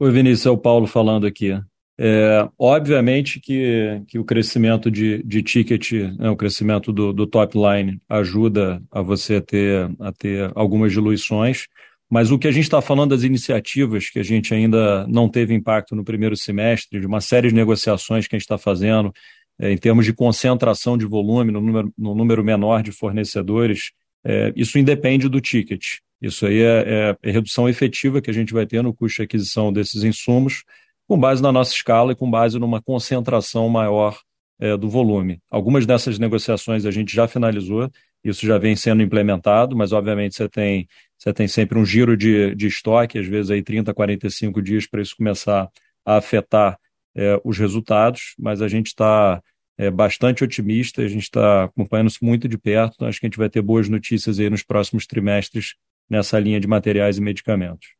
[0.00, 1.56] Oi, Vinícius, é o Paulo falando aqui.
[1.96, 7.56] É, obviamente que, que o crescimento de, de ticket, né, o crescimento do, do top
[7.56, 11.66] line ajuda a você a ter, a ter algumas diluições,
[12.10, 15.54] mas o que a gente está falando das iniciativas que a gente ainda não teve
[15.54, 19.12] impacto no primeiro semestre, de uma série de negociações que a gente está fazendo,
[19.60, 23.92] em termos de concentração de volume no número, no número menor de fornecedores,
[24.24, 25.98] é, isso independe do ticket.
[26.20, 29.22] Isso aí é, é, é redução efetiva que a gente vai ter no custo de
[29.24, 30.64] aquisição desses insumos
[31.06, 34.18] com base na nossa escala e com base numa concentração maior
[34.58, 35.40] é, do volume.
[35.50, 37.90] Algumas dessas negociações a gente já finalizou,
[38.22, 40.88] isso já vem sendo implementado, mas obviamente você tem,
[41.18, 45.02] você tem sempre um giro de, de estoque, às vezes aí 30, 45 dias para
[45.02, 45.68] isso começar
[46.06, 46.78] a afetar
[47.14, 49.42] é, os resultados, mas a gente está
[49.78, 53.28] é, bastante otimista, a gente está acompanhando isso muito de perto, então acho que a
[53.28, 55.74] gente vai ter boas notícias aí nos próximos trimestres
[56.08, 57.94] nessa linha de materiais e medicamentos.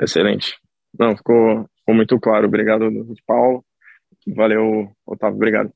[0.00, 0.58] Excelente.
[0.98, 2.46] Não, ficou, ficou muito claro.
[2.46, 2.90] Obrigado,
[3.26, 3.64] Paulo.
[4.26, 5.36] Valeu, Otávio.
[5.36, 5.72] Obrigado.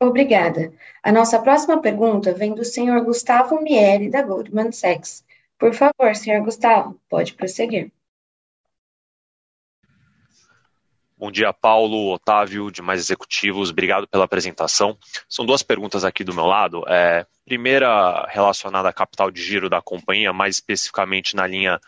[0.00, 0.72] Obrigada.
[1.02, 5.24] A nossa próxima pergunta vem do senhor Gustavo Miele, da Goldman Sachs.
[5.58, 7.90] Por favor, senhor Gustavo, pode prosseguir.
[11.18, 13.70] Bom dia, Paulo, Otávio, demais executivos.
[13.70, 14.96] Obrigado pela apresentação.
[15.28, 16.84] São duas perguntas aqui do meu lado.
[16.86, 21.80] É, primeira relacionada à capital de giro da companhia, mais especificamente na linha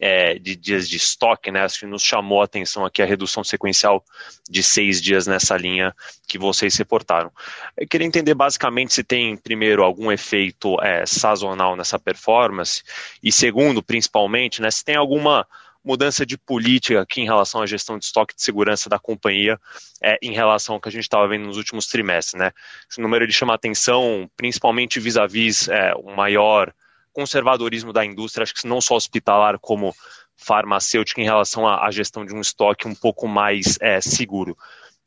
[0.00, 1.64] é, de dias de estoque, né?
[1.64, 4.02] Acho que nos chamou a atenção aqui a redução sequencial
[4.48, 5.94] de seis dias nessa linha
[6.26, 7.30] que vocês reportaram.
[7.76, 12.82] Eu queria entender basicamente se tem, primeiro, algum efeito é, sazonal nessa performance,
[13.22, 15.46] e segundo, principalmente, né, se tem alguma
[15.88, 19.58] mudança de política aqui em relação à gestão de estoque de segurança da companhia
[20.02, 22.38] é, em relação ao que a gente estava vendo nos últimos trimestres.
[22.38, 22.52] Né?
[22.90, 26.74] Esse número ele chama atenção principalmente vis-à-vis é, o maior
[27.10, 29.96] conservadorismo da indústria, acho que não só hospitalar como
[30.36, 34.56] farmacêutica em relação à, à gestão de um estoque um pouco mais é, seguro.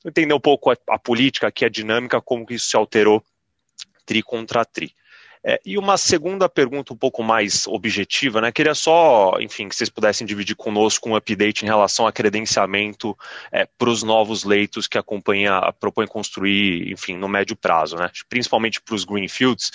[0.03, 3.23] Entender um pouco a, a política aqui, a dinâmica, como que isso se alterou
[4.03, 4.95] tri contra tri.
[5.43, 8.51] É, e uma segunda pergunta um pouco mais objetiva, né?
[8.51, 13.17] Queria só, enfim, que vocês pudessem dividir conosco um update em relação a credenciamento
[13.51, 18.11] é, para os novos leitos que a companhia propõe construir, enfim, no médio prazo, né?
[18.29, 19.71] Principalmente para os greenfields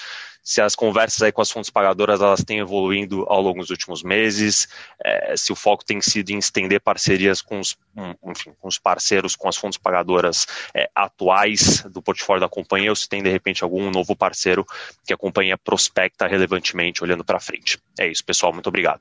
[0.47, 4.05] se as conversas aí com as fontes pagadoras elas têm evoluído ao longo dos últimos
[4.05, 4.69] meses,
[5.05, 7.77] é, se o foco tem sido em estender parcerias com os,
[8.25, 12.95] enfim, com os parceiros, com as fontes pagadoras é, atuais do portfólio da companhia, ou
[12.95, 14.65] se tem de repente algum novo parceiro
[15.05, 17.81] que a companhia prospecta relevantemente olhando para frente.
[17.99, 19.01] É isso, pessoal, muito obrigado.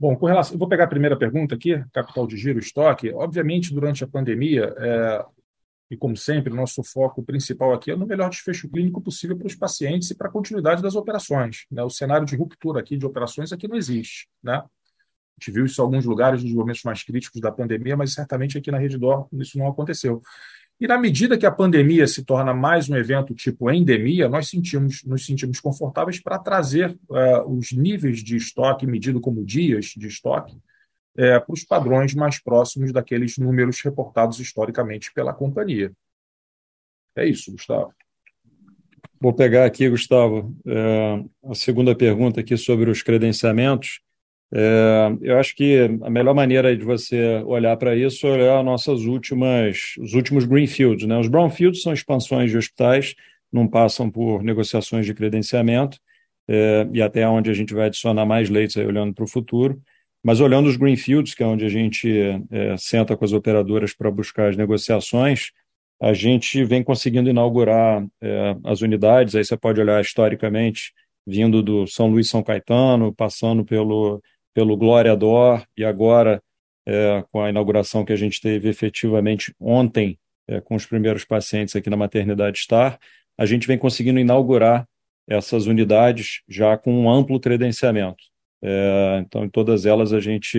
[0.00, 3.12] Bom, com relação, vou pegar a primeira pergunta aqui, capital de giro, estoque.
[3.12, 5.24] Obviamente, durante a pandemia, é,
[5.92, 9.46] e como sempre, o nosso foco principal aqui é no melhor desfecho clínico possível para
[9.46, 11.66] os pacientes e para a continuidade das operações.
[11.70, 11.82] Né?
[11.82, 14.26] O cenário de ruptura aqui de operações aqui não existe.
[14.42, 14.54] Né?
[14.54, 14.64] A
[15.38, 18.70] gente viu isso em alguns lugares nos momentos mais críticos da pandemia, mas certamente aqui
[18.70, 20.22] na Rede Dor isso não aconteceu.
[20.80, 25.04] E na medida que a pandemia se torna mais um evento tipo endemia, nós sentimos,
[25.04, 30.56] nos sentimos confortáveis para trazer uh, os níveis de estoque, medido como dias de estoque,
[31.16, 35.92] é, para os padrões mais próximos daqueles números reportados historicamente pela companhia.
[37.16, 37.92] É isso, Gustavo.
[39.20, 44.00] Vou pegar aqui, Gustavo, é, a segunda pergunta aqui sobre os credenciamentos.
[44.54, 49.02] É, eu acho que a melhor maneira de você olhar para isso é olhar nossas
[49.02, 51.06] últimas, os últimos greenfields.
[51.06, 51.16] Né?
[51.18, 53.14] Os brownfields são expansões de hospitais,
[53.52, 55.98] não passam por negociações de credenciamento,
[56.48, 59.80] é, e até onde a gente vai adicionar mais leitos aí, olhando para o futuro.
[60.22, 62.08] Mas olhando os greenfields, que é onde a gente
[62.50, 65.50] é, senta com as operadoras para buscar as negociações,
[66.00, 69.34] a gente vem conseguindo inaugurar é, as unidades.
[69.34, 70.92] Aí você pode olhar historicamente,
[71.26, 74.22] vindo do São Luís São Caetano, passando pelo,
[74.54, 76.42] pelo Glória Dor, e agora
[76.86, 81.76] é, com a inauguração que a gente teve efetivamente ontem, é, com os primeiros pacientes
[81.76, 82.98] aqui na Maternidade Star,
[83.38, 84.86] a gente vem conseguindo inaugurar
[85.28, 88.31] essas unidades já com um amplo credenciamento.
[88.62, 90.58] É, então, em todas elas a gente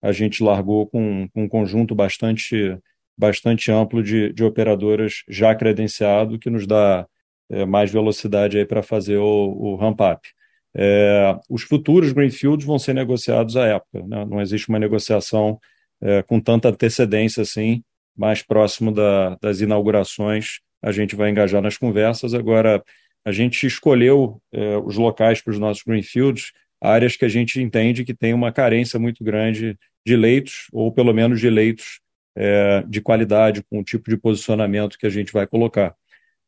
[0.00, 2.78] a gente largou com, com um conjunto bastante
[3.16, 7.06] bastante amplo de, de operadoras já credenciado que nos dá
[7.50, 10.28] é, mais velocidade aí para fazer o, o ramp-up.
[10.76, 14.24] É, os futuros greenfields vão ser negociados à época, né?
[14.24, 15.58] não existe uma negociação
[16.00, 17.82] é, com tanta antecedência assim,
[18.16, 22.34] mais próximo da, das inaugurações a gente vai engajar nas conversas.
[22.34, 22.82] Agora,
[23.24, 28.04] a gente escolheu é, os locais para os nossos greenfields áreas que a gente entende
[28.04, 32.00] que tem uma carência muito grande de leitos, ou pelo menos de leitos
[32.36, 35.94] é, de qualidade, com o tipo de posicionamento que a gente vai colocar.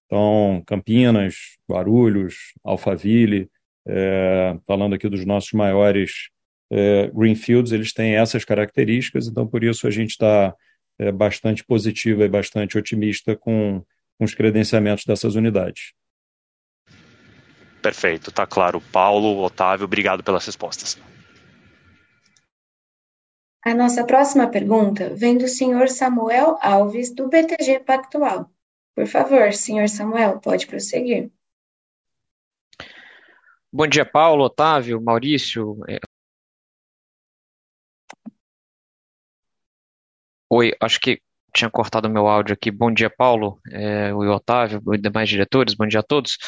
[0.07, 3.49] Então, Campinas, Guarulhos, Alphaville,
[3.87, 6.31] é, falando aqui dos nossos maiores
[6.71, 10.55] é, greenfields, eles têm essas características, então por isso a gente está
[10.99, 13.85] é, bastante positiva e bastante otimista com,
[14.19, 15.93] com os credenciamentos dessas unidades.
[17.83, 18.81] Perfeito, tá claro.
[18.93, 20.99] Paulo, Otávio, obrigado pelas respostas.
[23.63, 28.51] A nossa próxima pergunta vem do senhor Samuel Alves, do BTG Pactual.
[28.95, 31.31] Por favor, senhor Samuel, pode prosseguir.
[33.73, 35.77] Bom dia, Paulo, Otávio, Maurício.
[40.51, 42.71] Oi, acho que tinha cortado meu áudio aqui.
[42.71, 46.39] Bom dia, Paulo, é, o Otávio, os demais diretores, bom dia a todos.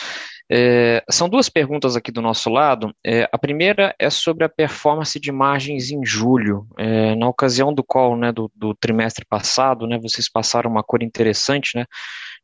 [0.51, 2.95] É, são duas perguntas aqui do nosso lado.
[3.05, 6.67] É, a primeira é sobre a performance de margens em julho.
[6.79, 11.03] É, na ocasião do call né, do, do, trimestre passado, né, vocês passaram uma cor
[11.03, 11.87] interessante né,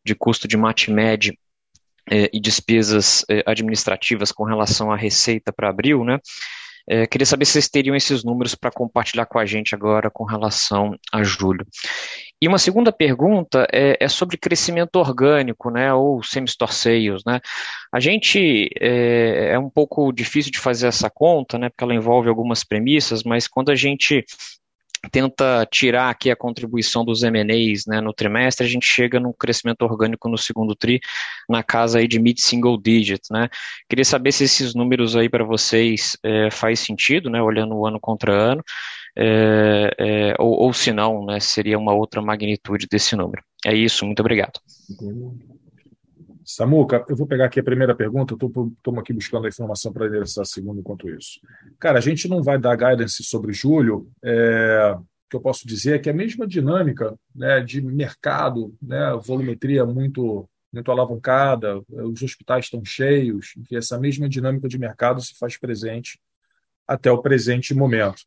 [0.04, 1.38] de custo de MATMED
[2.10, 6.18] é, e despesas é, administrativas com relação à receita para abril, né?
[6.88, 10.24] É, queria saber se vocês teriam esses números para compartilhar com a gente agora com
[10.24, 11.66] relação a julho.
[12.40, 17.40] E uma segunda pergunta é, é sobre crescimento orgânico, né, ou semi-store sales, né.
[17.92, 22.28] A gente é, é, um pouco difícil de fazer essa conta, né, porque ela envolve
[22.28, 24.24] algumas premissas, mas quando a gente
[25.10, 29.82] tenta tirar aqui a contribuição dos M&As né, no trimestre, a gente chega num crescimento
[29.82, 31.00] orgânico no segundo tri
[31.48, 33.48] na casa aí de mid-single digit, né.
[33.88, 38.32] Queria saber se esses números aí para vocês é, faz sentido, né, olhando ano contra
[38.32, 38.62] ano,
[39.16, 43.42] é, é, ou, ou se não, né, seria uma outra magnitude desse número.
[43.64, 44.60] É isso, muito obrigado.
[46.50, 50.40] Samuca, eu vou pegar aqui a primeira pergunta, estou aqui buscando a informação para endereçar
[50.40, 51.40] a segunda enquanto isso.
[51.78, 55.96] Cara, a gente não vai dar guidance sobre julho, é, o que eu posso dizer
[55.96, 62.64] é que a mesma dinâmica né, de mercado, né, volumetria muito, muito alavancada, os hospitais
[62.64, 66.18] estão cheios, que essa mesma dinâmica de mercado se faz presente
[66.86, 68.22] até o presente momento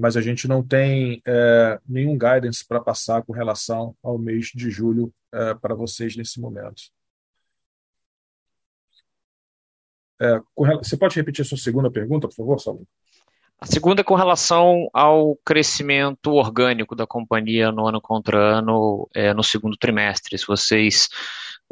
[0.00, 4.70] mas a gente não tem é, nenhum guidance para passar com relação ao mês de
[4.70, 6.82] julho é, para vocês nesse momento.
[10.20, 12.84] É, você pode repetir a sua segunda pergunta, por favor, Salom?
[13.60, 19.34] A segunda é com relação ao crescimento orgânico da companhia no ano contra ano, é,
[19.34, 20.38] no segundo trimestre.
[20.38, 21.08] Se vocês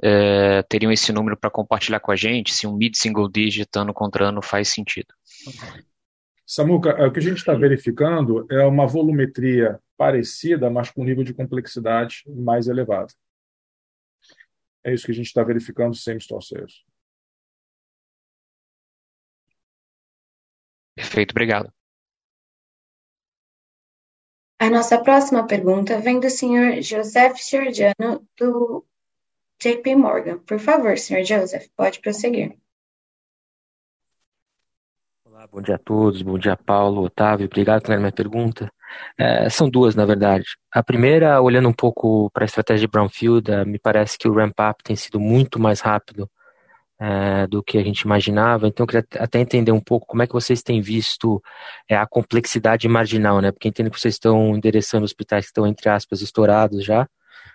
[0.03, 4.27] é, teriam esse número para compartilhar com a gente, se um mid-single digit ano contra
[4.27, 5.15] ano faz sentido.
[6.45, 11.35] Samuca, o que a gente está verificando é uma volumetria parecida, mas com nível de
[11.35, 13.13] complexidade mais elevado.
[14.85, 16.85] É isso que a gente está verificando sem store sales.
[20.97, 21.71] Perfeito, obrigado.
[24.59, 28.83] A nossa próxima pergunta vem do senhor Joseph Giorgiano, do
[29.63, 30.39] JP Morgan.
[30.39, 32.57] Por favor, senhor Joseph, pode prosseguir.
[35.27, 38.73] Olá, bom dia a todos, bom dia Paulo, Otávio, obrigado pela minha pergunta.
[39.19, 40.47] É, são duas, na verdade.
[40.73, 44.33] A primeira, olhando um pouco para a estratégia de Brownfield, é, me parece que o
[44.33, 46.31] ramp-up tem sido muito mais rápido
[47.01, 48.69] é, do que a gente imaginava.
[48.69, 51.43] Então, eu queria até entender um pouco como é que vocês têm visto
[51.89, 53.53] é, a complexidade marginal, né?
[53.53, 57.03] Porque entendo que vocês estão endereçando hospitais que estão, entre aspas, estourados já.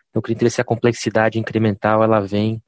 [0.10, 2.62] Então, eu queria entender se a complexidade incremental ela vem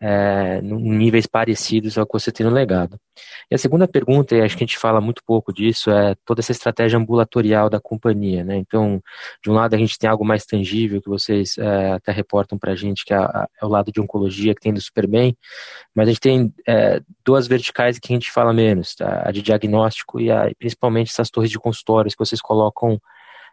[0.00, 2.98] é, em níveis parecidos ao que você tem no legado.
[3.50, 6.40] E a segunda pergunta, e acho que a gente fala muito pouco disso, é toda
[6.40, 8.42] essa estratégia ambulatorial da companhia.
[8.42, 8.56] Né?
[8.56, 9.02] Então,
[9.42, 12.72] de um lado, a gente tem algo mais tangível, que vocês é, até reportam para
[12.72, 15.36] a gente, que é, é, o lado de oncologia, que tem do super bem,
[15.94, 19.22] mas a gente tem é, duas verticais que a gente fala menos, tá?
[19.26, 22.98] a de diagnóstico e a, principalmente essas torres de consultórios que vocês colocam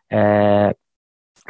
[0.10, 0.74] é,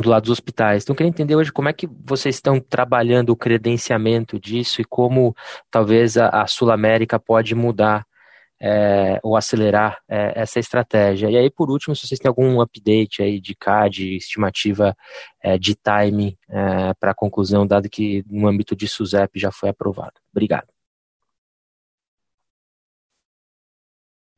[0.02, 0.84] do lado dos hospitais.
[0.84, 4.86] Então, eu queria entender hoje como é que vocês estão trabalhando o credenciamento disso e
[4.86, 5.36] como
[5.72, 8.06] talvez a, a Sul América pode mudar
[8.60, 11.30] é, ou acelerar é, essa estratégia.
[11.30, 14.96] E aí, por último, se vocês têm algum update aí de CAD, estimativa
[15.42, 19.70] é, de time é, para a conclusão, dado que no âmbito de SUSEP já foi
[19.70, 20.14] aprovado.
[20.32, 20.68] Obrigado.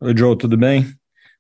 [0.02, 0.99] Oi, Joe, tudo bem?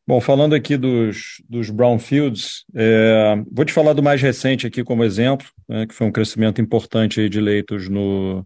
[0.10, 5.04] Bom, falando aqui dos, dos brownfields, é, vou te falar do mais recente aqui como
[5.04, 8.44] exemplo, né, que foi um crescimento importante aí de leitos no,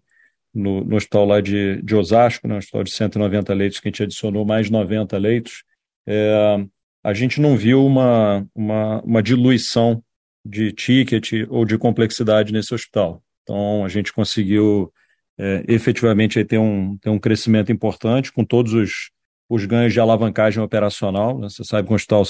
[0.54, 3.92] no, no hospital lá de, de Osasco, né, um hospital de 190 leitos, que a
[3.92, 5.64] gente adicionou mais 90 leitos.
[6.06, 6.66] É,
[7.02, 10.04] a gente não viu uma, uma, uma diluição
[10.44, 13.24] de ticket ou de complexidade nesse hospital.
[13.44, 14.92] Então, a gente conseguiu
[15.40, 19.14] é, efetivamente ter um, ter um crescimento importante com todos os
[19.50, 21.40] os ganhos de alavancagem operacional.
[21.40, 21.50] Né?
[21.50, 22.24] Você sabe que um hospital,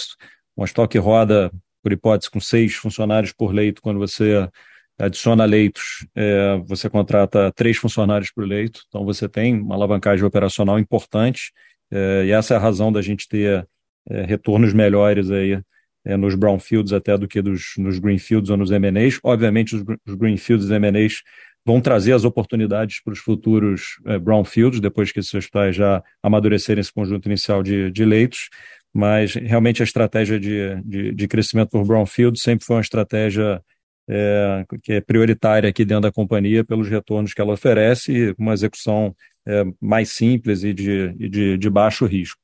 [0.57, 1.51] um hospital que roda,
[1.81, 4.49] por hipótese, com seis funcionários por leito, quando você
[4.97, 10.79] adiciona leitos, é, você contrata três funcionários por leito, então você tem uma alavancagem operacional
[10.79, 11.51] importante,
[11.91, 13.67] é, e essa é a razão da gente ter
[14.09, 15.59] é, retornos melhores aí
[16.05, 19.19] é, nos brownfields até do que dos, nos greenfields ou nos M&As.
[19.23, 21.21] Obviamente, os, os greenfields e M&As
[21.65, 26.81] vão trazer as oportunidades para os futuros é, brownfields, depois que esses hospitais já amadurecerem
[26.81, 28.49] esse conjunto inicial de, de leitos,
[28.93, 33.61] mas realmente a estratégia de, de, de crescimento por brownfield sempre foi uma estratégia
[34.07, 38.53] é, que é prioritária aqui dentro da companhia pelos retornos que ela oferece e uma
[38.53, 39.15] execução
[39.47, 42.39] é, mais simples e de, de, de baixo risco.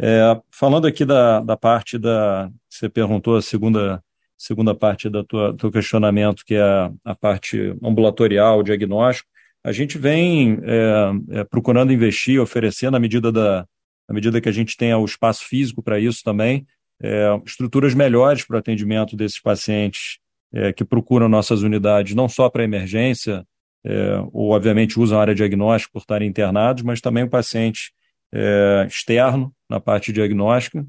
[0.00, 2.50] É, falando aqui da, da parte da.
[2.68, 4.02] Você perguntou a segunda
[4.38, 9.28] segunda parte do teu questionamento, que é a, a, parte ambulatorial, diagnóstico,
[9.64, 13.66] a gente vem é, é, procurando investir, oferecendo, à medida, da,
[14.08, 16.64] à medida que a gente tenha o espaço físico para isso também,
[17.02, 20.18] é, estruturas melhores para o atendimento desses pacientes
[20.52, 23.44] é, que procuram nossas unidades, não só para emergência,
[23.84, 27.92] é, ou obviamente usam a área diagnóstica por estarem internados, mas também o paciente
[28.32, 30.86] é, externo na parte diagnóstica.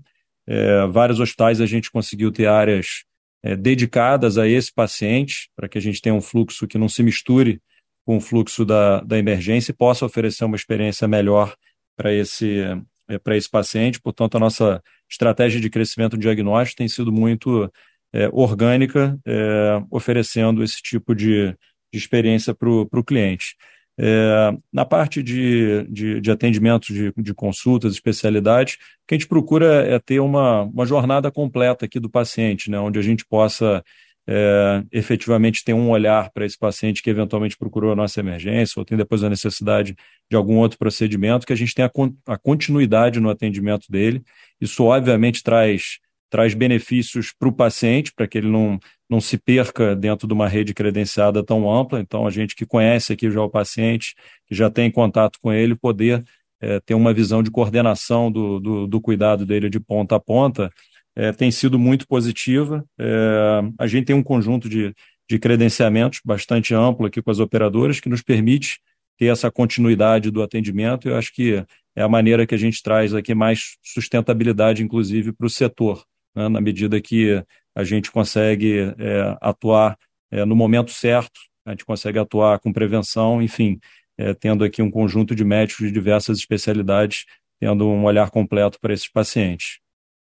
[0.91, 3.03] vários hospitais a gente conseguiu ter áreas
[3.43, 7.01] é, dedicadas a esse paciente, para que a gente tenha um fluxo que não se
[7.03, 7.61] misture
[8.05, 11.55] com o fluxo da, da emergência e possa oferecer uma experiência melhor
[11.95, 12.59] para esse,
[13.07, 14.01] é, para esse paciente.
[14.01, 17.71] Portanto, a nossa estratégia de crescimento diagnóstico tem sido muito
[18.13, 21.55] é, orgânica, é, oferecendo esse tipo de,
[21.91, 23.55] de experiência para o cliente.
[24.01, 29.27] É, na parte de, de, de atendimento de, de consultas, especialidades, o que a gente
[29.27, 33.83] procura é ter uma, uma jornada completa aqui do paciente, né, onde a gente possa
[34.25, 38.85] é, efetivamente ter um olhar para esse paciente que eventualmente procurou a nossa emergência ou
[38.85, 39.95] tem depois a necessidade
[40.29, 41.91] de algum outro procedimento, que a gente tenha
[42.25, 44.23] a continuidade no atendimento dele.
[44.61, 48.79] Isso, obviamente, traz traz benefícios para o paciente, para que ele não,
[49.09, 51.99] não se perca dentro de uma rede credenciada tão ampla.
[51.99, 55.75] Então, a gente que conhece aqui já o paciente, que já tem contato com ele,
[55.75, 56.23] poder
[56.61, 60.71] é, ter uma visão de coordenação do, do, do, cuidado dele de ponta a ponta,
[61.15, 62.85] é, tem sido muito positiva.
[62.99, 64.93] É, a gente tem um conjunto de,
[65.29, 68.79] de credenciamentos bastante amplo aqui com as operadoras, que nos permite
[69.17, 71.09] ter essa continuidade do atendimento.
[71.09, 71.63] Eu acho que
[71.95, 76.05] é a maneira que a gente traz aqui mais sustentabilidade, inclusive, para o setor,
[76.35, 76.47] né?
[76.47, 77.43] na medida que
[77.75, 79.97] a gente consegue é, atuar
[80.31, 83.79] é, no momento certo, a gente consegue atuar com prevenção, enfim,
[84.17, 87.25] é, tendo aqui um conjunto de médicos de diversas especialidades,
[87.59, 89.79] tendo um olhar completo para esses pacientes.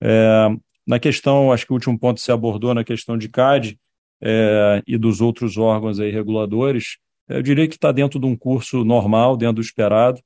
[0.02, 0.48] É,
[0.86, 3.78] na questão, acho que o último ponto se abordou na questão de CAD
[4.22, 8.36] é, e dos outros órgãos aí reguladores, é, eu diria que está dentro de um
[8.36, 10.20] curso normal, dentro do esperado.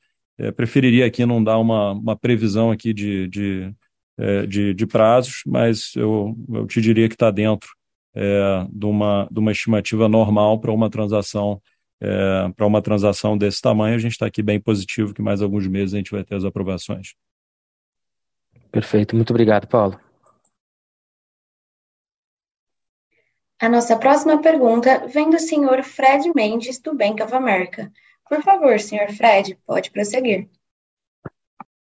[0.57, 3.73] Preferiria aqui não dar uma, uma previsão aqui de, de,
[4.19, 7.69] é, de, de, prazos, mas eu, eu te diria que está dentro
[8.15, 11.61] é, de, uma, de uma estimativa normal para uma transação
[12.01, 13.95] é, para uma transação desse tamanho.
[13.97, 16.45] A gente está aqui bem positivo que mais alguns meses a gente vai ter as
[16.45, 17.15] aprovações.
[18.71, 19.99] Perfeito, muito obrigado, Paulo.
[23.61, 27.91] A nossa próxima pergunta vem do senhor Fred Mendes, do Bank of America.
[28.29, 30.51] Por favor, senhor Fred, pode prosseguir.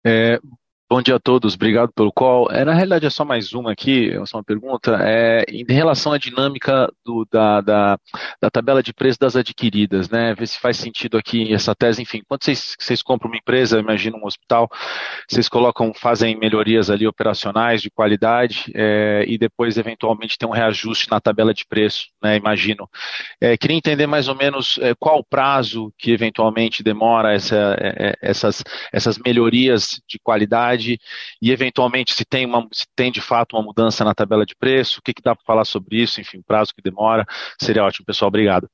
[0.05, 0.39] É,
[0.93, 2.51] Bom dia a todos, obrigado pelo call.
[2.51, 4.95] É, na realidade, é só mais uma aqui, é só uma pergunta.
[5.01, 7.99] É, em relação à dinâmica do, da, da,
[8.39, 10.35] da, tabela de preço das adquiridas, né?
[10.35, 12.03] Ver se faz sentido aqui essa tese.
[12.03, 14.69] Enfim, quando vocês, vocês compram uma empresa, imagina um hospital,
[15.27, 21.09] vocês colocam, fazem melhorias ali operacionais de qualidade é, e depois, eventualmente, tem um reajuste
[21.09, 22.37] na tabela de preço, né?
[22.37, 22.87] Imagino.
[23.41, 28.13] É, queria entender mais ou menos é, qual o prazo que eventualmente demora essa, é,
[28.21, 30.82] essas, essas melhorias de qualidade
[31.41, 34.99] e eventualmente se tem, uma, se tem de fato uma mudança na tabela de preço,
[34.99, 37.25] o que, que dá para falar sobre isso, enfim, prazo que demora,
[37.61, 38.69] seria ótimo, pessoal, obrigado.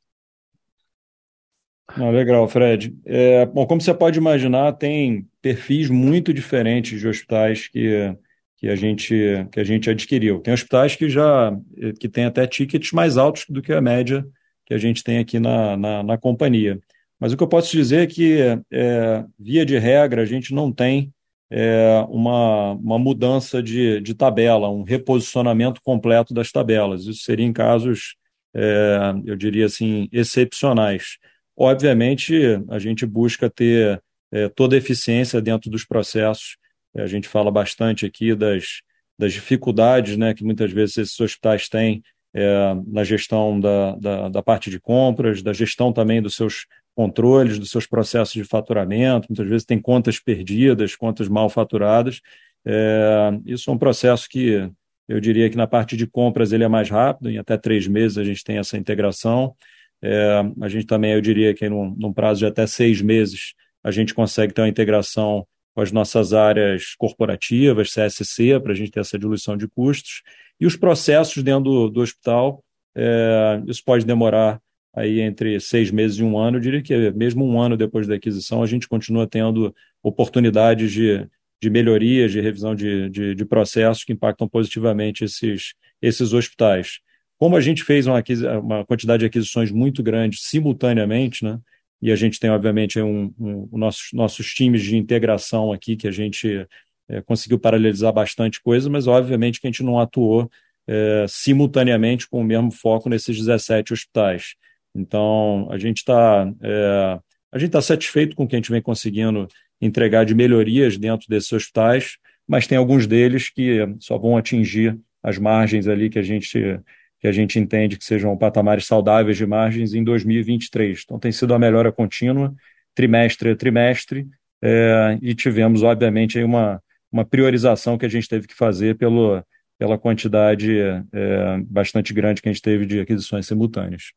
[1.97, 2.95] Legal, Fred.
[3.05, 8.15] É, bom, como você pode imaginar, tem perfis muito diferentes de hospitais que,
[8.57, 9.15] que, a, gente,
[9.51, 10.39] que a gente adquiriu.
[10.39, 11.51] Tem hospitais que já
[11.99, 14.23] que tem até tickets mais altos do que a média
[14.65, 16.79] que a gente tem aqui na, na, na companhia.
[17.19, 18.37] Mas o que eu posso dizer é que,
[18.71, 21.11] é, via de regra, a gente não tem
[21.51, 27.05] é, uma, uma mudança de, de tabela, um reposicionamento completo das tabelas.
[27.05, 28.15] Isso seria em casos,
[28.53, 31.17] é, eu diria assim, excepcionais.
[31.57, 32.33] Obviamente,
[32.69, 36.57] a gente busca ter é, toda a eficiência dentro dos processos.
[36.95, 38.81] É, a gente fala bastante aqui das,
[39.17, 42.01] das dificuldades né, que muitas vezes esses hospitais têm
[42.33, 46.67] é, na gestão da, da, da, parte de compras, da gestão também dos seus
[46.99, 52.19] controles dos seus processos de faturamento, muitas vezes tem contas perdidas, contas mal faturadas.
[52.65, 54.69] É, isso é um processo que
[55.07, 58.17] eu diria que na parte de compras ele é mais rápido, em até três meses
[58.17, 59.55] a gente tem essa integração.
[60.01, 63.91] É, a gente também, eu diria que num, num prazo de até seis meses, a
[63.91, 68.99] gente consegue ter uma integração com as nossas áreas corporativas, CSC, para a gente ter
[68.99, 70.21] essa diluição de custos.
[70.59, 72.61] E os processos dentro do, do hospital,
[72.93, 74.59] é, isso pode demorar
[74.99, 78.15] aí entre seis meses e um ano, eu diria que mesmo um ano depois da
[78.15, 79.73] aquisição, a gente continua tendo
[80.03, 81.25] oportunidades de,
[81.61, 86.99] de melhorias, de revisão de, de, de processos que impactam positivamente esses, esses hospitais.
[87.37, 88.21] Como a gente fez uma,
[88.61, 91.59] uma quantidade de aquisições muito grande simultaneamente, né?
[92.01, 96.11] e a gente tem, obviamente, um, um, nossos, nossos times de integração aqui, que a
[96.11, 96.67] gente
[97.07, 100.49] é, conseguiu paralelizar bastante coisa, mas obviamente que a gente não atuou
[100.87, 104.55] é, simultaneamente com o mesmo foco nesses 17 hospitais.
[104.95, 107.19] Então, a gente está é,
[107.51, 109.47] a gente está satisfeito com o que a gente vem conseguindo
[109.81, 112.17] entregar de melhorias dentro desses hospitais,
[112.47, 116.79] mas tem alguns deles que só vão atingir as margens ali que a gente
[117.19, 121.01] que a gente entende que sejam patamares saudáveis de margens em 2023.
[121.03, 122.55] Então, tem sido a melhora contínua,
[122.95, 124.25] trimestre a trimestre,
[124.61, 126.81] é, e tivemos, obviamente, uma,
[127.11, 129.43] uma priorização que a gente teve que fazer pelo,
[129.77, 134.13] pela quantidade é, bastante grande que a gente teve de aquisições simultâneas.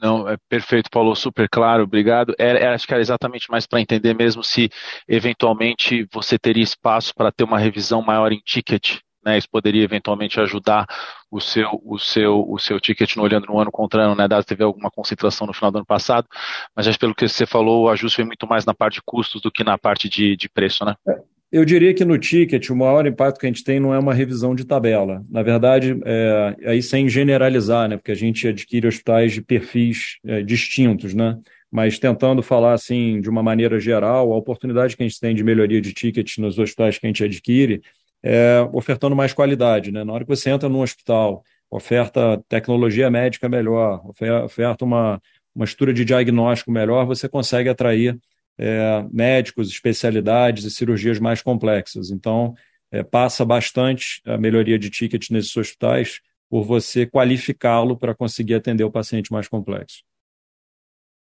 [0.00, 2.34] Não, é perfeito, Paulo, super claro, obrigado.
[2.38, 4.70] É, é, acho que era exatamente mais para entender mesmo se
[5.06, 9.36] eventualmente você teria espaço para ter uma revisão maior em ticket, né?
[9.36, 10.86] Isso poderia eventualmente ajudar
[11.30, 14.26] o seu, o seu, o seu ticket no olhando no ano contra ano, né?
[14.26, 16.26] Dado teve alguma concentração no final do ano passado,
[16.74, 19.02] mas acho que pelo que você falou, o ajuste foi muito mais na parte de
[19.04, 20.94] custos do que na parte de, de preço, né?
[21.06, 21.29] É.
[21.52, 24.14] Eu diria que no ticket o maior impacto que a gente tem não é uma
[24.14, 25.24] revisão de tabela.
[25.28, 30.42] Na verdade, é, aí sem generalizar, né, porque a gente adquire hospitais de perfis é,
[30.42, 31.36] distintos, né?
[31.70, 35.42] Mas tentando falar assim de uma maneira geral, a oportunidade que a gente tem de
[35.42, 37.82] melhoria de ticket nos hospitais que a gente adquire
[38.22, 40.04] é ofertando mais qualidade, né?
[40.04, 44.02] Na hora que você entra num hospital, oferta tecnologia médica melhor,
[44.44, 45.20] oferta uma,
[45.54, 48.18] uma estrutura de diagnóstico melhor, você consegue atrair
[48.60, 52.10] é, médicos, especialidades e cirurgias mais complexas.
[52.10, 52.54] Então,
[52.90, 58.84] é, passa bastante a melhoria de ticket nesses hospitais por você qualificá-lo para conseguir atender
[58.84, 60.02] o paciente mais complexo.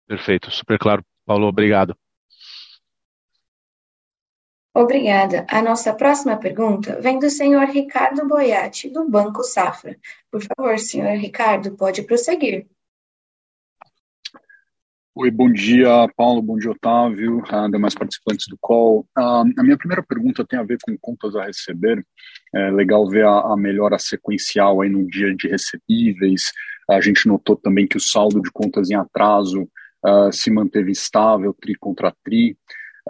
[0.06, 1.04] Perfeito, super claro.
[1.24, 1.96] Paulo, obrigado.
[4.72, 5.46] Obrigada.
[5.48, 9.96] A nossa próxima pergunta vem do senhor Ricardo Boiati, do Banco Safra.
[10.30, 12.68] Por favor, senhor Ricardo, pode prosseguir.
[15.18, 19.08] Oi, bom dia, Paulo, bom dia, Otávio, uh, demais participantes do call.
[19.16, 22.04] A minha primeira pergunta tem a ver com contas a receber.
[22.54, 26.52] É legal ver a, a melhora sequencial aí no dia de recebíveis.
[26.90, 29.62] A gente notou também que o saldo de contas em atraso
[30.04, 32.54] uh, se manteve estável, tri contra tri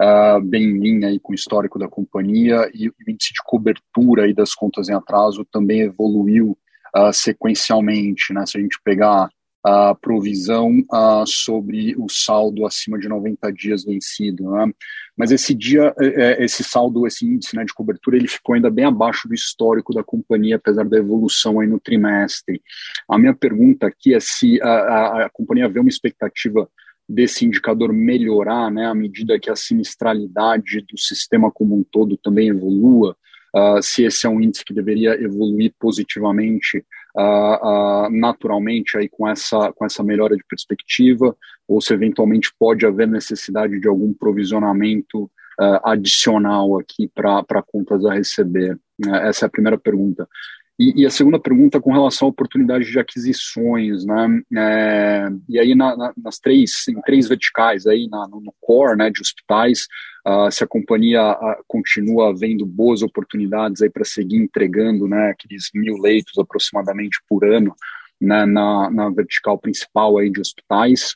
[0.01, 4.23] uh, bem em linha aí com o histórico da companhia e o índice de cobertura
[4.23, 6.57] aí das contas em atraso também evoluiu
[6.95, 8.45] uh, sequencialmente, né?
[8.45, 9.29] Se a gente pegar
[9.67, 10.71] a provisão
[11.25, 14.71] sobre o saldo acima de 90 dias vencido, né?
[15.17, 18.69] Mas esse dia, é, é, esse saldo, esse índice né, de cobertura, ele ficou ainda
[18.69, 22.61] bem abaixo do histórico da companhia, apesar da evolução aí no trimestre.
[23.09, 26.69] A minha pergunta aqui é se a, a, a companhia vê uma expectativa
[27.09, 32.49] desse indicador melhorar, né, à medida que a sinistralidade do sistema como um todo também
[32.49, 33.17] evolua,
[33.55, 36.85] uh, se esse é um índice que deveria evoluir positivamente,
[37.17, 41.35] uh, uh, naturalmente, aí com essa, com essa melhora de perspectiva,
[41.67, 45.29] ou se eventualmente pode haver necessidade de algum provisionamento
[45.83, 48.79] adicional aqui para contas a receber.
[48.99, 49.27] Né?
[49.27, 50.27] essa é a primeira pergunta.
[50.79, 54.41] E, e, a segunda pergunta com relação à oportunidade de aquisições, né?
[54.55, 59.09] É, e aí na, na, nas três, em três verticais aí na, no, core, né,
[59.09, 59.87] de hospitais,
[60.27, 65.71] uh, se a companhia uh, continua vendo boas oportunidades aí para seguir entregando, né, aqueles
[65.73, 67.73] mil leitos aproximadamente por ano,
[68.21, 71.15] né, na, na vertical principal aí de hospitais,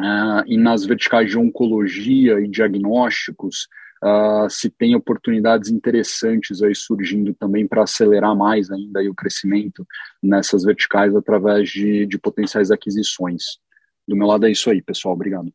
[0.00, 3.68] uh, e nas verticais de oncologia e diagnósticos,
[4.04, 9.86] uh, se tem oportunidades interessantes aí surgindo também para acelerar mais ainda o crescimento
[10.22, 13.58] nessas verticais através de, de potenciais aquisições.
[14.06, 15.14] Do meu lado é isso aí, pessoal.
[15.14, 15.50] Obrigado.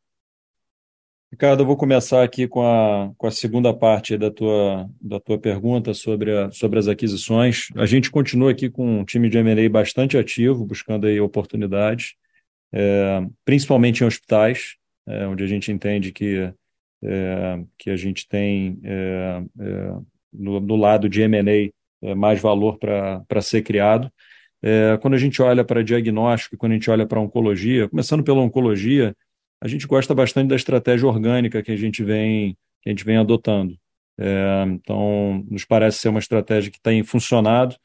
[1.31, 5.37] Ricardo, eu vou começar aqui com a, com a segunda parte da tua, da tua
[5.37, 7.67] pergunta sobre, a, sobre as aquisições.
[7.75, 12.15] A gente continua aqui com um time de M&A bastante ativo, buscando aí oportunidades,
[12.73, 14.75] é, principalmente em hospitais,
[15.07, 16.51] é, onde a gente entende que
[17.03, 19.41] é, que a gente tem é,
[20.33, 24.11] no, no, lado de M&A mais valor para ser criado.
[25.01, 29.15] Quando a gente olha para diagnóstico, quando a gente olha para oncologia, começando pela oncologia,
[29.61, 33.17] a gente gosta bastante da estratégia orgânica que a gente vem, que a gente vem
[33.17, 33.75] adotando.
[34.17, 37.75] É, então, nos parece ser uma estratégia que tem funcionado.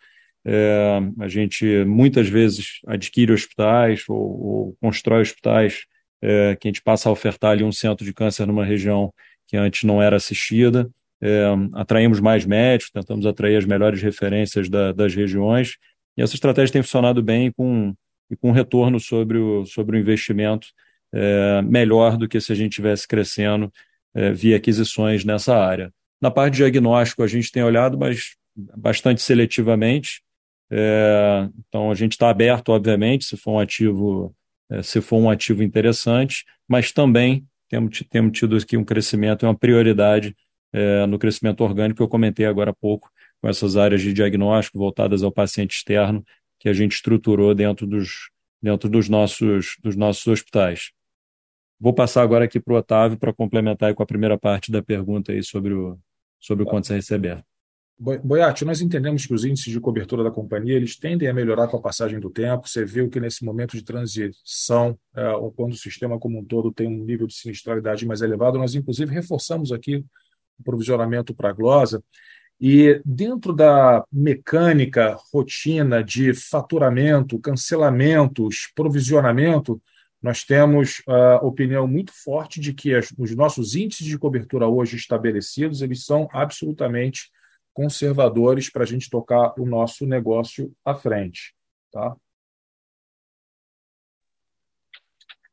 [0.44, 5.84] É, a gente muitas vezes adquire hospitais ou, ou constrói hospitais
[6.25, 9.12] é, que a gente passa a ofertar ali um centro de câncer numa região
[9.47, 10.91] que antes não era assistida.
[11.22, 11.45] É,
[11.75, 15.77] atraímos mais médicos, tentamos atrair as melhores referências da, das regiões,
[16.16, 17.95] e essa estratégia tem funcionado bem com,
[18.31, 20.68] e com retorno sobre o, sobre o investimento
[21.12, 23.72] é, melhor do que se a gente estivesse crescendo
[24.14, 25.93] é, via aquisições nessa área.
[26.20, 30.22] Na parte de diagnóstico, a gente tem olhado, mas bastante seletivamente.
[30.70, 34.35] É, então, a gente está aberto, obviamente, se for um ativo
[34.82, 40.34] se for um ativo interessante, mas também temos, temos tido aqui um crescimento, uma prioridade
[40.72, 43.10] é, no crescimento orgânico que eu comentei agora há pouco,
[43.40, 46.24] com essas áreas de diagnóstico voltadas ao paciente externo,
[46.58, 50.90] que a gente estruturou dentro dos, dentro dos, nossos, dos nossos hospitais.
[51.78, 55.32] Vou passar agora aqui para o Otávio para complementar com a primeira parte da pergunta
[55.32, 55.98] aí sobre o,
[56.40, 57.44] sobre o quanto você receber.
[57.97, 61.76] Boiati, nós entendemos que os índices de cobertura da companhia eles tendem a melhorar com
[61.76, 62.68] a passagem do tempo.
[62.68, 65.22] Você viu que nesse momento de transição, é,
[65.55, 69.14] quando o sistema como um todo tem um nível de sinistralidade mais elevado, nós inclusive
[69.14, 70.05] reforçamos aqui
[70.59, 72.03] o provisionamento para a glosa.
[72.61, 79.80] E dentro da mecânica, rotina de faturamento, cancelamentos, provisionamento,
[80.20, 85.80] nós temos a opinião muito forte de que os nossos índices de cobertura hoje estabelecidos
[85.80, 87.30] eles são absolutamente
[87.75, 91.55] conservadores para a gente tocar o nosso negócio à frente.
[91.93, 92.16] Tá?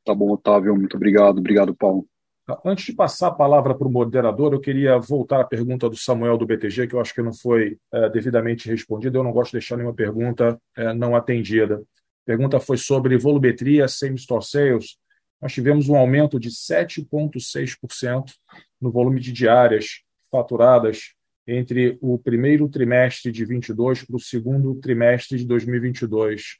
[0.05, 1.39] Tá bom, Otávio, muito obrigado.
[1.39, 2.07] Obrigado, Paulo.
[2.45, 5.95] Tá, antes de passar a palavra para o moderador, eu queria voltar à pergunta do
[5.95, 9.17] Samuel do BTG, que eu acho que não foi é, devidamente respondida.
[9.17, 11.75] Eu não gosto de deixar nenhuma pergunta é, não atendida.
[11.75, 14.97] A pergunta foi sobre volumetria same-store sales.
[15.41, 18.31] Nós tivemos um aumento de 7,6%
[18.79, 21.13] no volume de diárias faturadas
[21.51, 26.57] entre o primeiro trimestre de 22 para o segundo trimestre de 2022.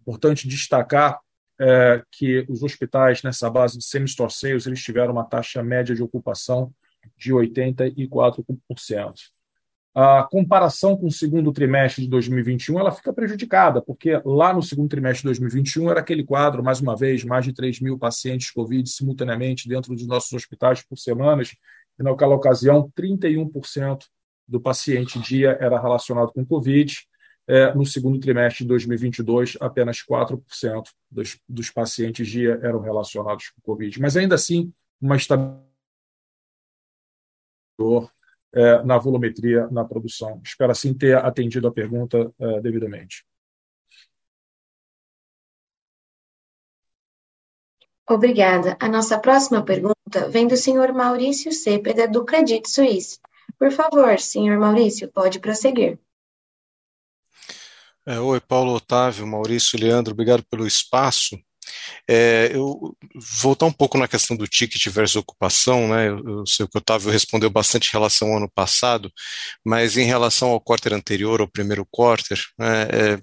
[0.00, 1.18] Importante destacar
[1.60, 6.02] é, que os hospitais nessa base de semi-store sales eles tiveram uma taxa média de
[6.02, 6.72] ocupação
[7.16, 9.14] de 84%.
[9.92, 14.88] a comparação com o segundo trimestre de 2021 ela fica prejudicada, porque lá no segundo
[14.88, 18.88] trimestre de 2021 era aquele quadro, mais uma vez, mais de 3 mil pacientes Covid
[18.88, 21.56] simultaneamente dentro dos nossos hospitais por semanas,
[21.98, 24.04] e naquela ocasião 31%
[24.48, 27.06] do paciente dia era relacionado com Covid.
[27.46, 33.62] É, no segundo trimestre de 2022, apenas 4% dos, dos pacientes dia eram relacionados com
[33.62, 34.00] Covid.
[34.00, 35.68] Mas ainda assim, uma estabilidade
[38.52, 40.40] é, na volumetria na produção.
[40.44, 43.24] Espero assim ter atendido a pergunta é, devidamente.
[48.08, 48.76] Obrigada.
[48.80, 53.20] A nossa próxima pergunta vem do senhor Maurício Cepeda, do Credit Suisse.
[53.58, 55.98] Por favor, senhor Maurício, pode prosseguir.
[58.06, 61.36] É, oi, Paulo Otávio, Maurício, Leandro, obrigado pelo espaço.
[62.08, 62.96] É, eu
[63.42, 66.08] voltar um pouco na questão do ticket versus ocupação, né?
[66.08, 69.12] Eu, eu sei que o Otávio respondeu bastante em relação ao ano passado,
[69.64, 73.20] mas em relação ao quarter anterior, ao primeiro quarter, né, é,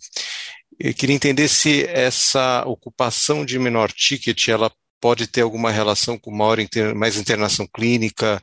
[0.79, 6.31] eu queria entender se essa ocupação de menor ticket ela pode ter alguma relação com
[6.31, 8.41] maior inter, mais internação clínica,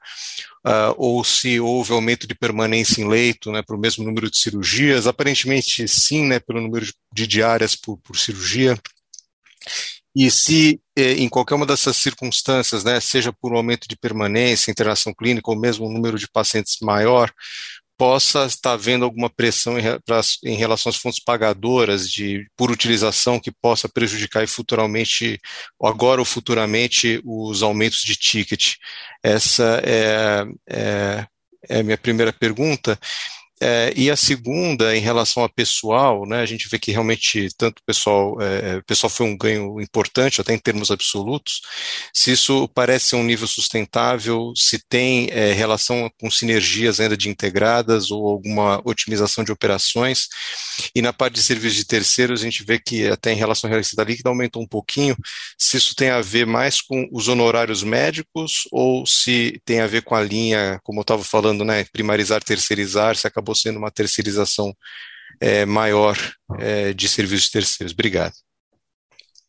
[0.66, 4.38] uh, ou se houve aumento de permanência em leito, né, para o mesmo número de
[4.38, 5.06] cirurgias.
[5.06, 8.78] Aparentemente sim, né, pelo número de diárias por, por cirurgia.
[10.14, 14.70] E se eh, em qualquer uma dessas circunstâncias, né, seja por um aumento de permanência,
[14.70, 17.32] internação clínica ou mesmo um número de pacientes maior,
[18.02, 19.84] possa estar havendo alguma pressão em,
[20.44, 25.38] em, relação às fontes pagadoras de por utilização que possa prejudicar futuramente,
[25.80, 28.74] agora ou futuramente, os aumentos de ticket.
[29.22, 31.26] Essa é, é,
[31.68, 32.98] é a minha primeira pergunta.
[33.64, 37.78] É, e a segunda, em relação a pessoal, né, a gente vê que realmente tanto
[37.78, 41.60] o pessoal, é, o pessoal foi um ganho importante, até em termos absolutos.
[42.12, 48.10] Se isso parece um nível sustentável, se tem é, relação com sinergias ainda de integradas
[48.10, 50.26] ou alguma otimização de operações.
[50.92, 53.76] E na parte de serviços de terceiros, a gente vê que até em relação à
[53.76, 55.16] receita líquida aumentou um pouquinho.
[55.56, 60.02] Se isso tem a ver mais com os honorários médicos ou se tem a ver
[60.02, 63.90] com a linha, como eu estava falando, né, primarizar, terceirizar, se acabou acabou sendo uma
[63.90, 64.74] terceirização
[65.40, 66.16] é, maior
[66.58, 67.92] é, de serviços terceiros.
[67.92, 68.32] Obrigado.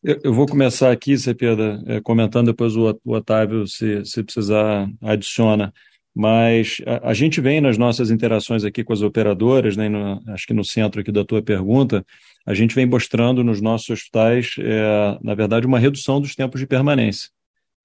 [0.04, 5.74] Eu, vou começar aqui, Cepeda, é, comentando, depois o, o Otávio, se, se precisar, adiciona.
[6.14, 10.45] Mas a, a, gente vem nas nossas interações aqui com as operadoras, né, no, acho
[10.45, 12.06] que no centro aqui da tua pergunta,
[12.45, 16.68] a gente vem mostrando nos nossos hospitais, é, na verdade, uma redução dos tempos de
[16.68, 17.30] permanência.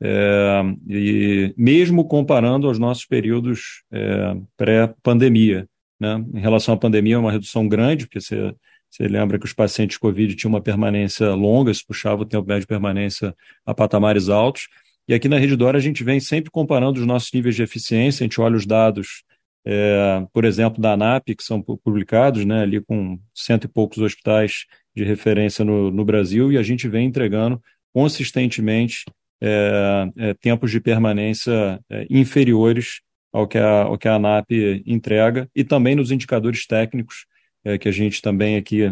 [0.01, 5.69] É, e mesmo comparando aos nossos períodos é, pré-pandemia.
[5.99, 6.25] Né?
[6.35, 8.55] Em relação à pandemia, é uma redução grande, porque você,
[8.91, 12.63] você lembra que os pacientes Covid tinham uma permanência longa, isso puxava o tempo médio
[12.63, 13.35] de permanência
[13.67, 14.69] a patamares altos.
[15.09, 18.27] E aqui na Redditor a gente vem sempre comparando os nossos níveis de eficiência, a
[18.27, 19.25] gente olha os dados,
[19.67, 24.67] é, por exemplo, da ANAP, que são publicados, né, ali com cento e poucos hospitais
[24.95, 27.61] de referência no, no Brasil, e a gente vem entregando
[27.93, 29.05] consistentemente
[29.41, 33.01] é, é, tempos de permanência é, inferiores
[33.39, 34.51] ao que a, ao que a ANAP
[34.85, 37.27] entrega e também nos indicadores técnicos
[37.65, 38.91] é, que a gente também aqui é,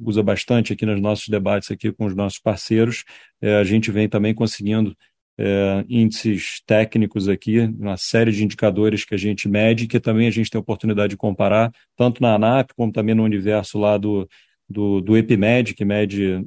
[0.00, 3.04] usa bastante aqui nos nossos debates aqui com os nossos parceiros.
[3.40, 4.96] É, a gente vem também conseguindo
[5.38, 10.30] é, índices técnicos aqui, uma série de indicadores que a gente mede que também a
[10.32, 14.28] gente tem a oportunidade de comparar, tanto na ANAP como também no universo lá do,
[14.68, 16.40] do, do EpiMed, que mede é,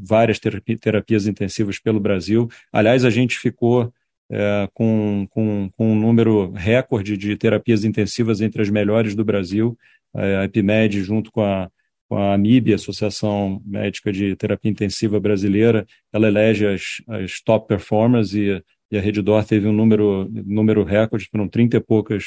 [0.00, 0.38] várias
[0.80, 2.48] terapias intensivas pelo Brasil.
[2.72, 3.92] Aliás, a gente ficou
[4.30, 9.76] é, com, com, com, um número recorde de terapias intensivas entre as melhores do Brasil.
[10.14, 11.70] É, a EpiMed, junto com a,
[12.08, 18.34] com a AMIB, Associação Médica de Terapia Intensiva Brasileira, ela elege as, as top performers
[18.34, 22.24] e, e a Reddor teve um número, número recorde, foram 30 e poucas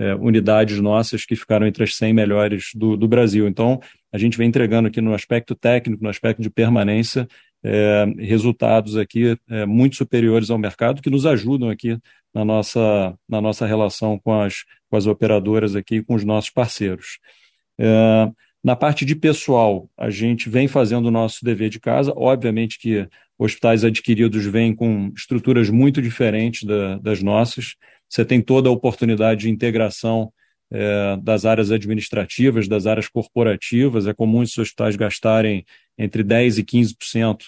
[0.00, 3.46] é, unidades nossas que ficaram entre as 100 melhores do, do Brasil.
[3.46, 3.80] Então,
[4.12, 7.28] a gente vem entregando aqui no aspecto técnico, no aspecto de permanência,
[7.62, 11.98] é, resultados aqui é, muito superiores ao mercado, que nos ajudam aqui
[12.32, 17.18] na nossa, na nossa relação com as, com as operadoras aqui com os nossos parceiros.
[17.78, 18.30] É,
[18.62, 22.12] na parte de pessoal, a gente vem fazendo o nosso dever de casa.
[22.14, 23.08] Obviamente que
[23.38, 27.74] hospitais adquiridos vêm com estruturas muito diferentes da, das nossas.
[28.06, 30.30] Você tem toda a oportunidade de integração
[30.70, 34.06] é, das áreas administrativas, das áreas corporativas.
[34.06, 35.64] É comum esses hospitais gastarem
[36.00, 37.38] entre 10% e 15%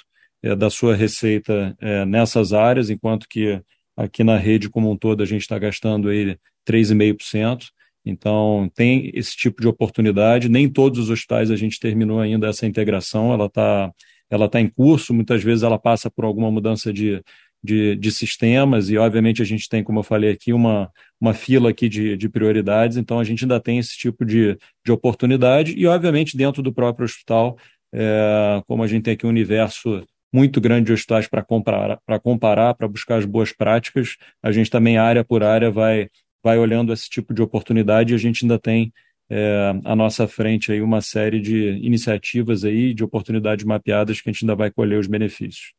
[0.42, 3.60] é, da sua receita é, nessas áreas, enquanto que
[3.96, 6.36] aqui na rede como um todo a gente está gastando aí
[6.68, 7.68] 3,5%.
[8.04, 10.48] Então, tem esse tipo de oportunidade.
[10.48, 13.92] Nem todos os hospitais a gente terminou ainda essa integração, ela está
[14.28, 17.22] ela tá em curso, muitas vezes ela passa por alguma mudança de,
[17.62, 20.90] de, de, sistemas e, obviamente, a gente tem, como eu falei aqui, uma,
[21.20, 24.90] uma fila aqui de, de prioridades, então a gente ainda tem esse tipo de, de
[24.90, 27.58] oportunidade e, obviamente, dentro do próprio hospital,
[27.92, 32.18] é, como a gente tem aqui um universo muito grande de hospitais para comparar, para
[32.18, 36.08] comparar, para buscar as boas práticas, a gente também, área por área, vai,
[36.42, 38.92] vai olhando esse tipo de oportunidade e a gente ainda tem
[39.28, 44.32] é, à nossa frente aí uma série de iniciativas aí, de oportunidades mapeadas que a
[44.32, 45.74] gente ainda vai colher os benefícios.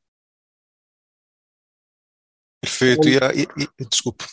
[2.61, 3.09] Perfeito.
[3.09, 3.47] E, e,
[3.80, 4.26] e desculpa.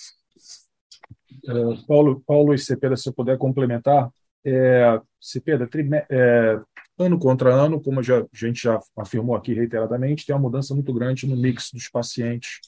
[1.44, 4.10] Uh, Paulo, Paulo e Cepeda, se eu puder complementar,
[4.44, 5.68] é, Cepeda,
[6.08, 6.60] é,
[7.00, 10.92] ano contra ano, como já, a gente já afirmou aqui reiteradamente, tem uma mudança muito
[10.92, 12.60] grande no mix dos pacientes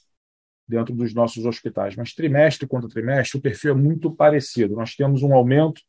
[0.67, 1.95] dentro dos nossos hospitais.
[1.97, 4.75] Mas trimestre contra trimestre, o perfil é muito parecido.
[4.75, 5.83] Nós temos um aumento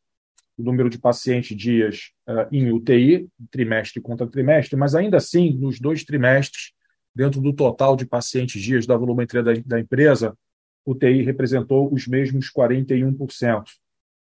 [0.56, 5.80] do número de pacientes dias uh, em UTI, trimestre contra trimestre, mas ainda assim, nos
[5.80, 6.72] dois trimestres,
[7.14, 10.36] dentro do total de pacientes dias da volumetria da, da empresa,
[10.84, 13.64] o TI representou os mesmos 41%.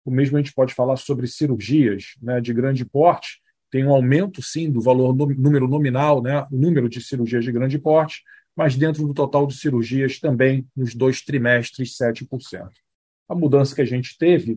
[0.04, 3.40] O mesmo a gente pode falar sobre cirurgias né, de grande porte,
[3.76, 7.52] tem um aumento, sim, do valor no, número nominal, né, o número de cirurgias de
[7.52, 8.22] grande porte,
[8.56, 12.70] mas dentro do total de cirurgias também nos dois trimestres, 7%.
[13.28, 14.56] A mudança que a gente teve,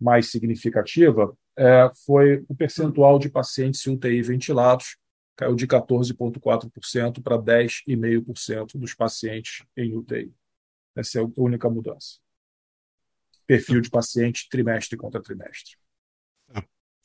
[0.00, 4.96] mais significativa, é, foi o percentual de pacientes UTI ventilados,
[5.36, 10.34] caiu de 14,4% para 10,5% dos pacientes em UTI.
[10.96, 12.16] Essa é a única mudança.
[13.46, 15.76] Perfil de paciente trimestre contra trimestre.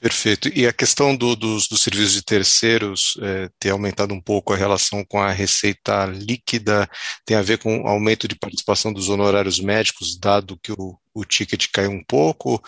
[0.02, 0.50] Perfeito.
[0.56, 4.58] E a questão do, dos, dos, serviços de terceiros é, ter aumentado um pouco a
[4.58, 6.90] relação com a receita líquida
[7.24, 11.68] tem a ver com aumento de participação dos honorários médicos, dado que o, o ticket
[11.72, 12.60] caiu um pouco?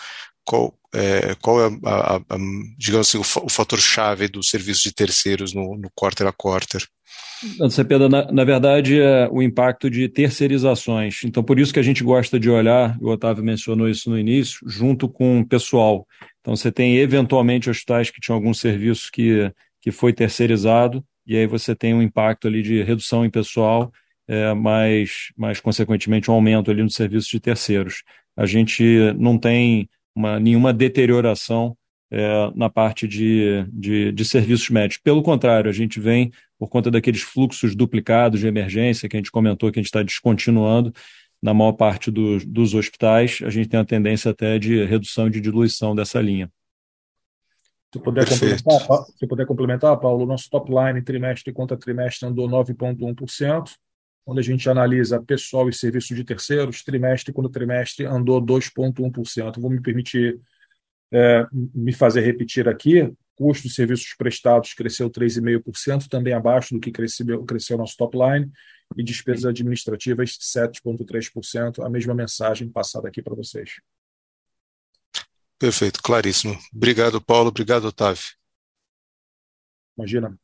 [0.44, 2.38] Qual, é, qual é, a, a, a,
[2.78, 6.86] digamos assim, o, o fator-chave dos serviços de terceiros no, no quarter a quarter?
[7.68, 11.24] Cepeda, na, na verdade, é o impacto de terceirizações.
[11.24, 14.58] Então, por isso que a gente gosta de olhar, o Otávio mencionou isso no início,
[14.66, 16.06] junto com o pessoal.
[16.44, 21.46] Então, você tem eventualmente hospitais que tinham algum serviço que, que foi terceirizado, e aí
[21.46, 23.90] você tem um impacto ali de redução em pessoal,
[24.28, 28.02] é, mas, mas, consequentemente, um aumento ali no serviço de terceiros.
[28.36, 28.84] A gente
[29.18, 31.74] não tem uma, nenhuma deterioração
[32.10, 35.02] é, na parte de, de, de, serviços médicos.
[35.02, 39.32] Pelo contrário, a gente vem, por conta daqueles fluxos duplicados de emergência que a gente
[39.32, 40.92] comentou que a gente está descontinuando
[41.44, 45.42] na maior parte do, dos hospitais, a gente tem a tendência até de redução de
[45.42, 46.50] diluição dessa linha.
[47.92, 53.72] Se puder, complementar, se puder complementar, Paulo, nosso top line trimestre contra trimestre andou 9,1%,
[54.24, 59.60] quando a gente analisa pessoal e serviço de terceiros, trimestre contra trimestre andou 2,1%.
[59.60, 60.40] Vou me permitir
[61.12, 66.90] é, me fazer repetir aqui, custo de serviços prestados cresceu 3,5%, também abaixo do que
[66.90, 68.50] cresceu, cresceu nosso top line,
[68.96, 73.80] e despesas administrativas 7,3%, a mesma mensagem passada aqui para vocês.
[75.58, 76.58] Perfeito, claríssimo.
[76.74, 77.48] Obrigado, Paulo.
[77.48, 78.24] Obrigado, Otávio.
[79.96, 80.38] Imagina.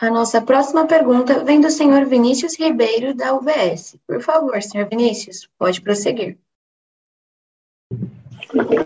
[0.00, 3.96] A nossa próxima pergunta vem do senhor Vinícius Ribeiro, da UBS.
[4.06, 6.38] Por favor, senhor Vinícius, pode prosseguir.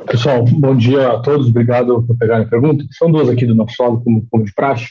[0.07, 2.85] Pessoal, bom dia a todos, obrigado por pegarem a pergunta.
[2.93, 4.89] São duas aqui do nosso lado, como, como de praxe.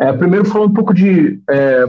[0.00, 1.84] É, primeiro, falando um pouco de é,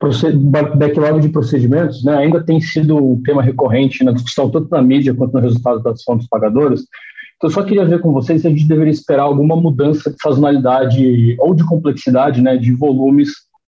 [0.00, 5.14] backlog de procedimentos, né, ainda tem sido um tema recorrente na discussão, tanto na mídia
[5.14, 6.82] quanto no resultado da ação dos pagadores.
[7.36, 10.16] Então, eu só queria ver com vocês se a gente deveria esperar alguma mudança de
[10.20, 13.30] sazonalidade ou de complexidade né, de volumes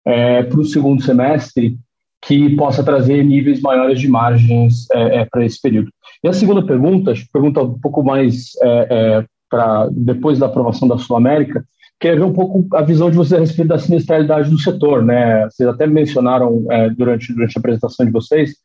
[0.06, 1.78] é, para o segundo semestre
[2.22, 5.90] que possa trazer níveis maiores de margens é, é, para esse período.
[6.24, 10.98] E a segunda pergunta, pergunta um pouco mais é, é para depois da aprovação da
[10.98, 11.66] Sul América,
[12.00, 15.04] queria ver um pouco a visão de vocês a respeito da sinistralidade do setor.
[15.04, 15.46] Né?
[15.46, 18.56] Vocês até mencionaram é, durante, durante a apresentação de vocês,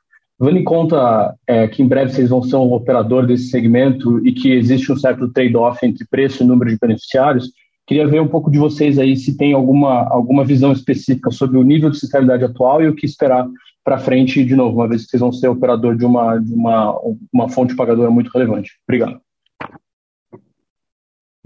[0.41, 4.33] Levando em conta é, que em breve vocês vão ser um operador desse segmento e
[4.33, 7.53] que existe um certo trade-off entre preço e número de beneficiários,
[7.87, 11.63] queria ver um pouco de vocês aí se tem alguma, alguma visão específica sobre o
[11.63, 13.47] nível de fiscalidade atual e o que esperar
[13.85, 16.99] para frente, de novo, uma vez que vocês vão ser operador de uma, de uma,
[17.33, 18.73] uma fonte pagadora muito relevante.
[18.89, 19.24] Obrigado.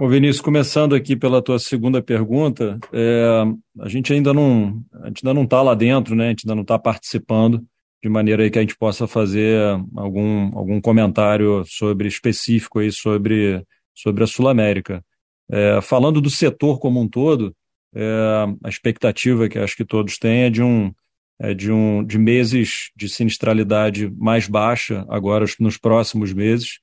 [0.00, 3.42] Bom, Vinícius, começando aqui pela tua segunda pergunta, é,
[3.80, 6.26] a gente ainda não a gente ainda não está lá dentro, né?
[6.26, 7.66] A gente ainda não está participando
[8.00, 9.58] de maneira que a gente possa fazer
[9.96, 13.60] algum, algum comentário sobre específico aí sobre,
[13.92, 15.04] sobre a Sul América.
[15.50, 17.52] É, falando do setor como um todo,
[17.92, 20.92] é, a expectativa que acho que todos têm é de um
[21.40, 26.78] é de um de meses de sinistralidade mais baixa agora nos próximos meses,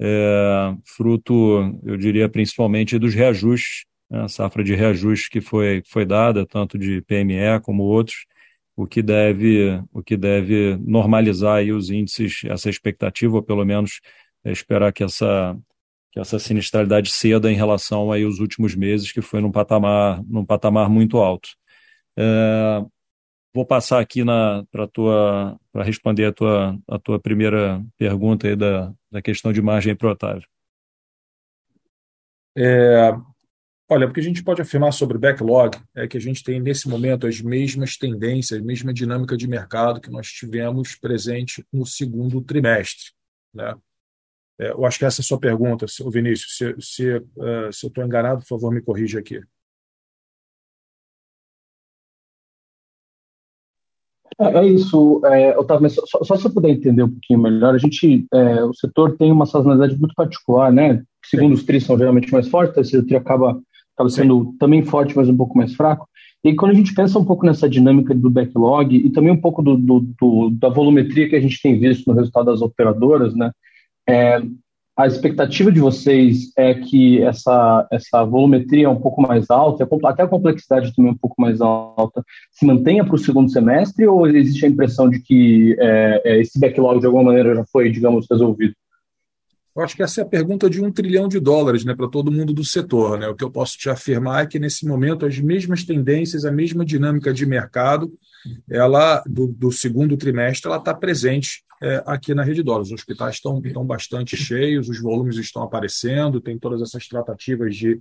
[0.00, 6.06] é, fruto, eu diria, principalmente dos reajustes, né, a safra de reajustes que foi, foi
[6.06, 8.26] dada, tanto de PME como outros,
[8.74, 14.00] o que deve, o que deve normalizar aí os índices, essa expectativa, ou pelo menos
[14.44, 15.56] é, esperar que essa,
[16.10, 20.44] que essa sinistralidade ceda em relação aí aos últimos meses, que foi num patamar, num
[20.46, 21.50] patamar muito alto.
[22.16, 22.84] É,
[23.54, 24.22] vou passar aqui
[24.70, 29.62] para tua para responder a tua, a tua primeira pergunta aí da, da questão de
[29.62, 30.46] margem para o Otávio.
[32.56, 33.12] É,
[33.88, 36.88] olha, o que a gente pode afirmar sobre backlog é que a gente tem nesse
[36.88, 42.40] momento as mesmas tendências, a mesma dinâmica de mercado que nós tivemos presente no segundo
[42.42, 43.12] trimestre.
[43.54, 43.74] Né?
[44.60, 46.56] É, eu acho que essa é a sua pergunta, Vinícius.
[46.56, 49.40] Se, se, uh, se eu estou enganado, por favor, me corrija aqui.
[54.40, 57.74] É, é isso, é, Otávio, mas só, só, se eu puder entender um pouquinho melhor,
[57.74, 61.02] a gente, é, o setor tem uma sazonalidade muito particular, né?
[61.22, 63.60] Segundo os tris são geralmente mais fortes, esse tri acaba,
[63.94, 64.56] acaba sendo Sim.
[64.58, 66.08] também forte, mas um pouco mais fraco.
[66.42, 69.60] E quando a gente pensa um pouco nessa dinâmica do backlog e também um pouco
[69.60, 73.50] do, do, do da volumetria que a gente tem visto no resultado das operadoras, né?
[74.08, 74.40] É,
[75.00, 80.22] a expectativa de vocês é que essa, essa volumetria é um pouco mais alta, até
[80.22, 84.26] a complexidade também é um pouco mais alta, se mantenha para o segundo semestre ou
[84.26, 88.26] existe a impressão de que é, é, esse backlog de alguma maneira já foi, digamos,
[88.30, 88.74] resolvido?
[89.74, 92.32] Eu acho que essa é a pergunta de um trilhão de dólares né, para todo
[92.32, 93.18] mundo do setor.
[93.18, 93.28] Né?
[93.28, 96.84] O que eu posso te afirmar é que, nesse momento, as mesmas tendências, a mesma
[96.84, 98.12] dinâmica de mercado,
[98.68, 102.88] ela do, do segundo trimestre, ela está presente é, aqui na Rede Dólares.
[102.88, 108.00] Os hospitais estão, estão bastante cheios, os volumes estão aparecendo, tem todas essas tratativas de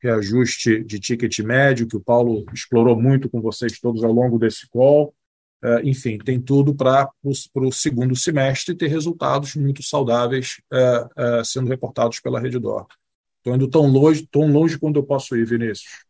[0.00, 4.68] reajuste de ticket médio, que o Paulo explorou muito com vocês todos ao longo desse
[4.68, 5.14] call.
[5.62, 11.68] É, enfim, tem tudo para o segundo semestre ter resultados muito saudáveis é, é, sendo
[11.68, 12.86] reportados pela Rede Dor.
[13.38, 16.04] Estou indo tão longe, tão longe quanto eu posso ir, Vinícius.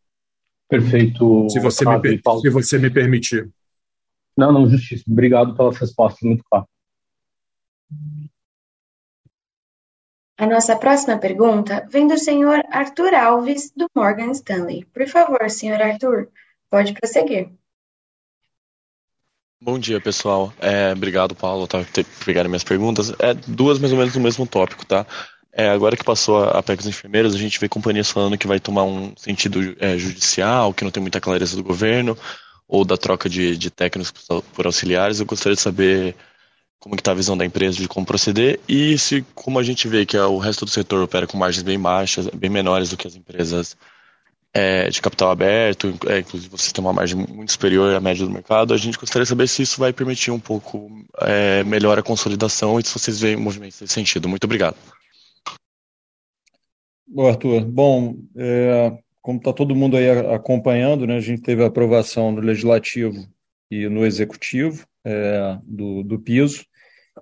[0.69, 1.49] Perfeito.
[1.51, 3.49] Se você, me, se você me permitir.
[4.37, 5.05] Não, não, justiça.
[5.09, 6.67] Obrigado pelas respostas, muito claro.
[10.37, 14.85] A nossa próxima pergunta vem do senhor Arthur Alves, do Morgan Stanley.
[14.93, 16.29] Por favor, senhor Arthur,
[16.69, 17.51] pode prosseguir.
[19.63, 20.53] Bom dia, pessoal.
[20.61, 23.13] É, obrigado, Paulo, tá, por pegar minhas perguntas.
[23.19, 25.07] É, duas mais ou menos no mesmo tópico, tá?
[25.53, 28.59] É, agora que passou a PEC dos enfermeiros, a gente vê companhias falando que vai
[28.59, 32.19] tomar um sentido é, judicial, que não tem muita clareza do governo,
[32.67, 34.13] ou da troca de, de técnicos
[34.53, 35.21] por auxiliares.
[35.21, 36.17] Eu gostaria de saber
[36.85, 40.05] como está a visão da empresa de como proceder e se, como a gente vê
[40.05, 43.17] que o resto do setor opera com margens bem baixas, bem menores do que as
[43.17, 43.75] empresas
[44.53, 48.31] é, de capital aberto, é, inclusive vocês têm uma margem muito superior à média do
[48.31, 50.91] mercado, a gente gostaria de saber se isso vai permitir um pouco
[51.23, 54.29] é, melhor a consolidação e se vocês veem movimentos nesse sentido.
[54.29, 54.77] Muito obrigado.
[57.07, 57.65] Bom, Arthur.
[57.65, 62.43] Bom, é, como está todo mundo aí acompanhando, né, a gente teve a aprovação no
[62.43, 63.27] Legislativo
[63.71, 66.63] e no Executivo é, do, do piso,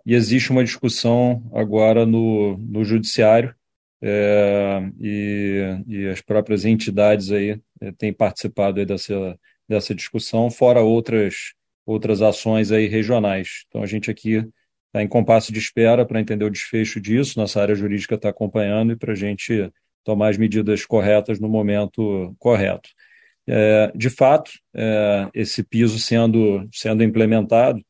[0.04, 3.54] e existe uma discussão agora no, no Judiciário
[4.00, 9.38] é, e, e, as próprias entidades aí é, têm participado aí dessa,
[9.68, 11.54] dessa discussão, fora outras,
[11.86, 13.64] outras ações aí regionais.
[13.68, 14.44] Então a gente aqui
[14.86, 18.92] está em compasso de espera para entender o desfecho disso, nossa área jurídica está acompanhando
[18.92, 19.72] e para a gente
[20.04, 22.90] tomar as medidas corretas no momento correto.
[23.46, 27.80] É, de fato, é, esse piso sendo, sendo implementado,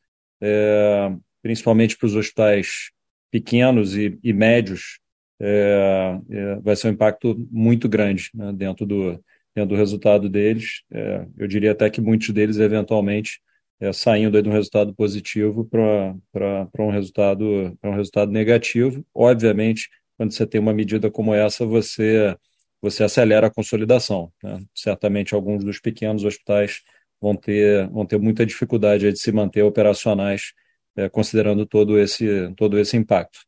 [0.41, 1.11] é,
[1.43, 2.91] principalmente para os hospitais
[3.31, 5.01] pequenos e, e médios,
[5.41, 9.13] é, é, vai ser um impacto muito grande né, dentro, do,
[9.55, 10.83] dentro do resultado deles.
[10.91, 13.41] É, eu diria até que muitos deles, eventualmente,
[13.81, 19.05] é, saindo de um resultado positivo para um, resultado, um resultado negativo.
[19.13, 22.37] Obviamente, quando você tem uma medida como essa, você,
[22.81, 24.33] você acelera a consolidação.
[24.41, 24.63] Né?
[24.73, 26.83] Certamente, alguns dos pequenos hospitais
[27.21, 30.53] vão ter, vão ter muita dificuldade de se manter operacionais,
[30.97, 33.39] é, considerando todo esse, todo esse impacto.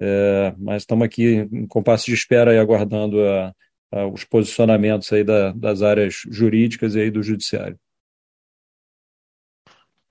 [0.00, 3.54] É, mas estamos aqui em compasso de espera e aguardando a,
[3.92, 7.78] a, os posicionamentos aí da, das áreas jurídicas e aí do judiciário.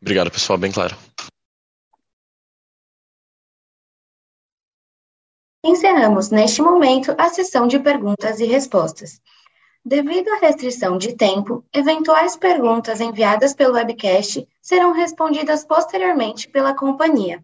[0.01, 0.95] Obrigado, pessoal, bem claro.
[5.65, 9.21] Encerramos neste momento a sessão de perguntas e respostas.
[9.85, 17.43] Devido à restrição de tempo, eventuais perguntas enviadas pelo webcast serão respondidas posteriormente pela companhia.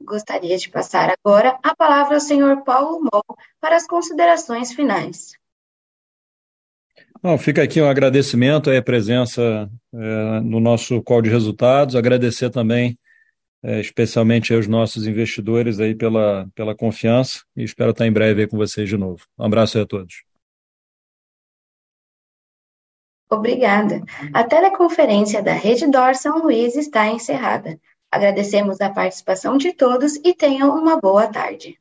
[0.00, 5.32] Gostaria de passar agora a palavra ao senhor Paulo Mol para as considerações finais.
[7.40, 12.96] Fica aqui um agradecimento à presença é, no nosso call de resultados, agradecer também
[13.64, 18.46] é, especialmente aos nossos investidores aí pela, pela confiança e espero estar em breve aí
[18.46, 19.26] com vocês de novo.
[19.36, 20.25] Um abraço aí a todos.
[23.28, 24.02] Obrigada.
[24.32, 27.78] A teleconferência da Rede Dor São Luís está encerrada.
[28.10, 31.78] Agradecemos a participação de todos e tenham uma boa tarde.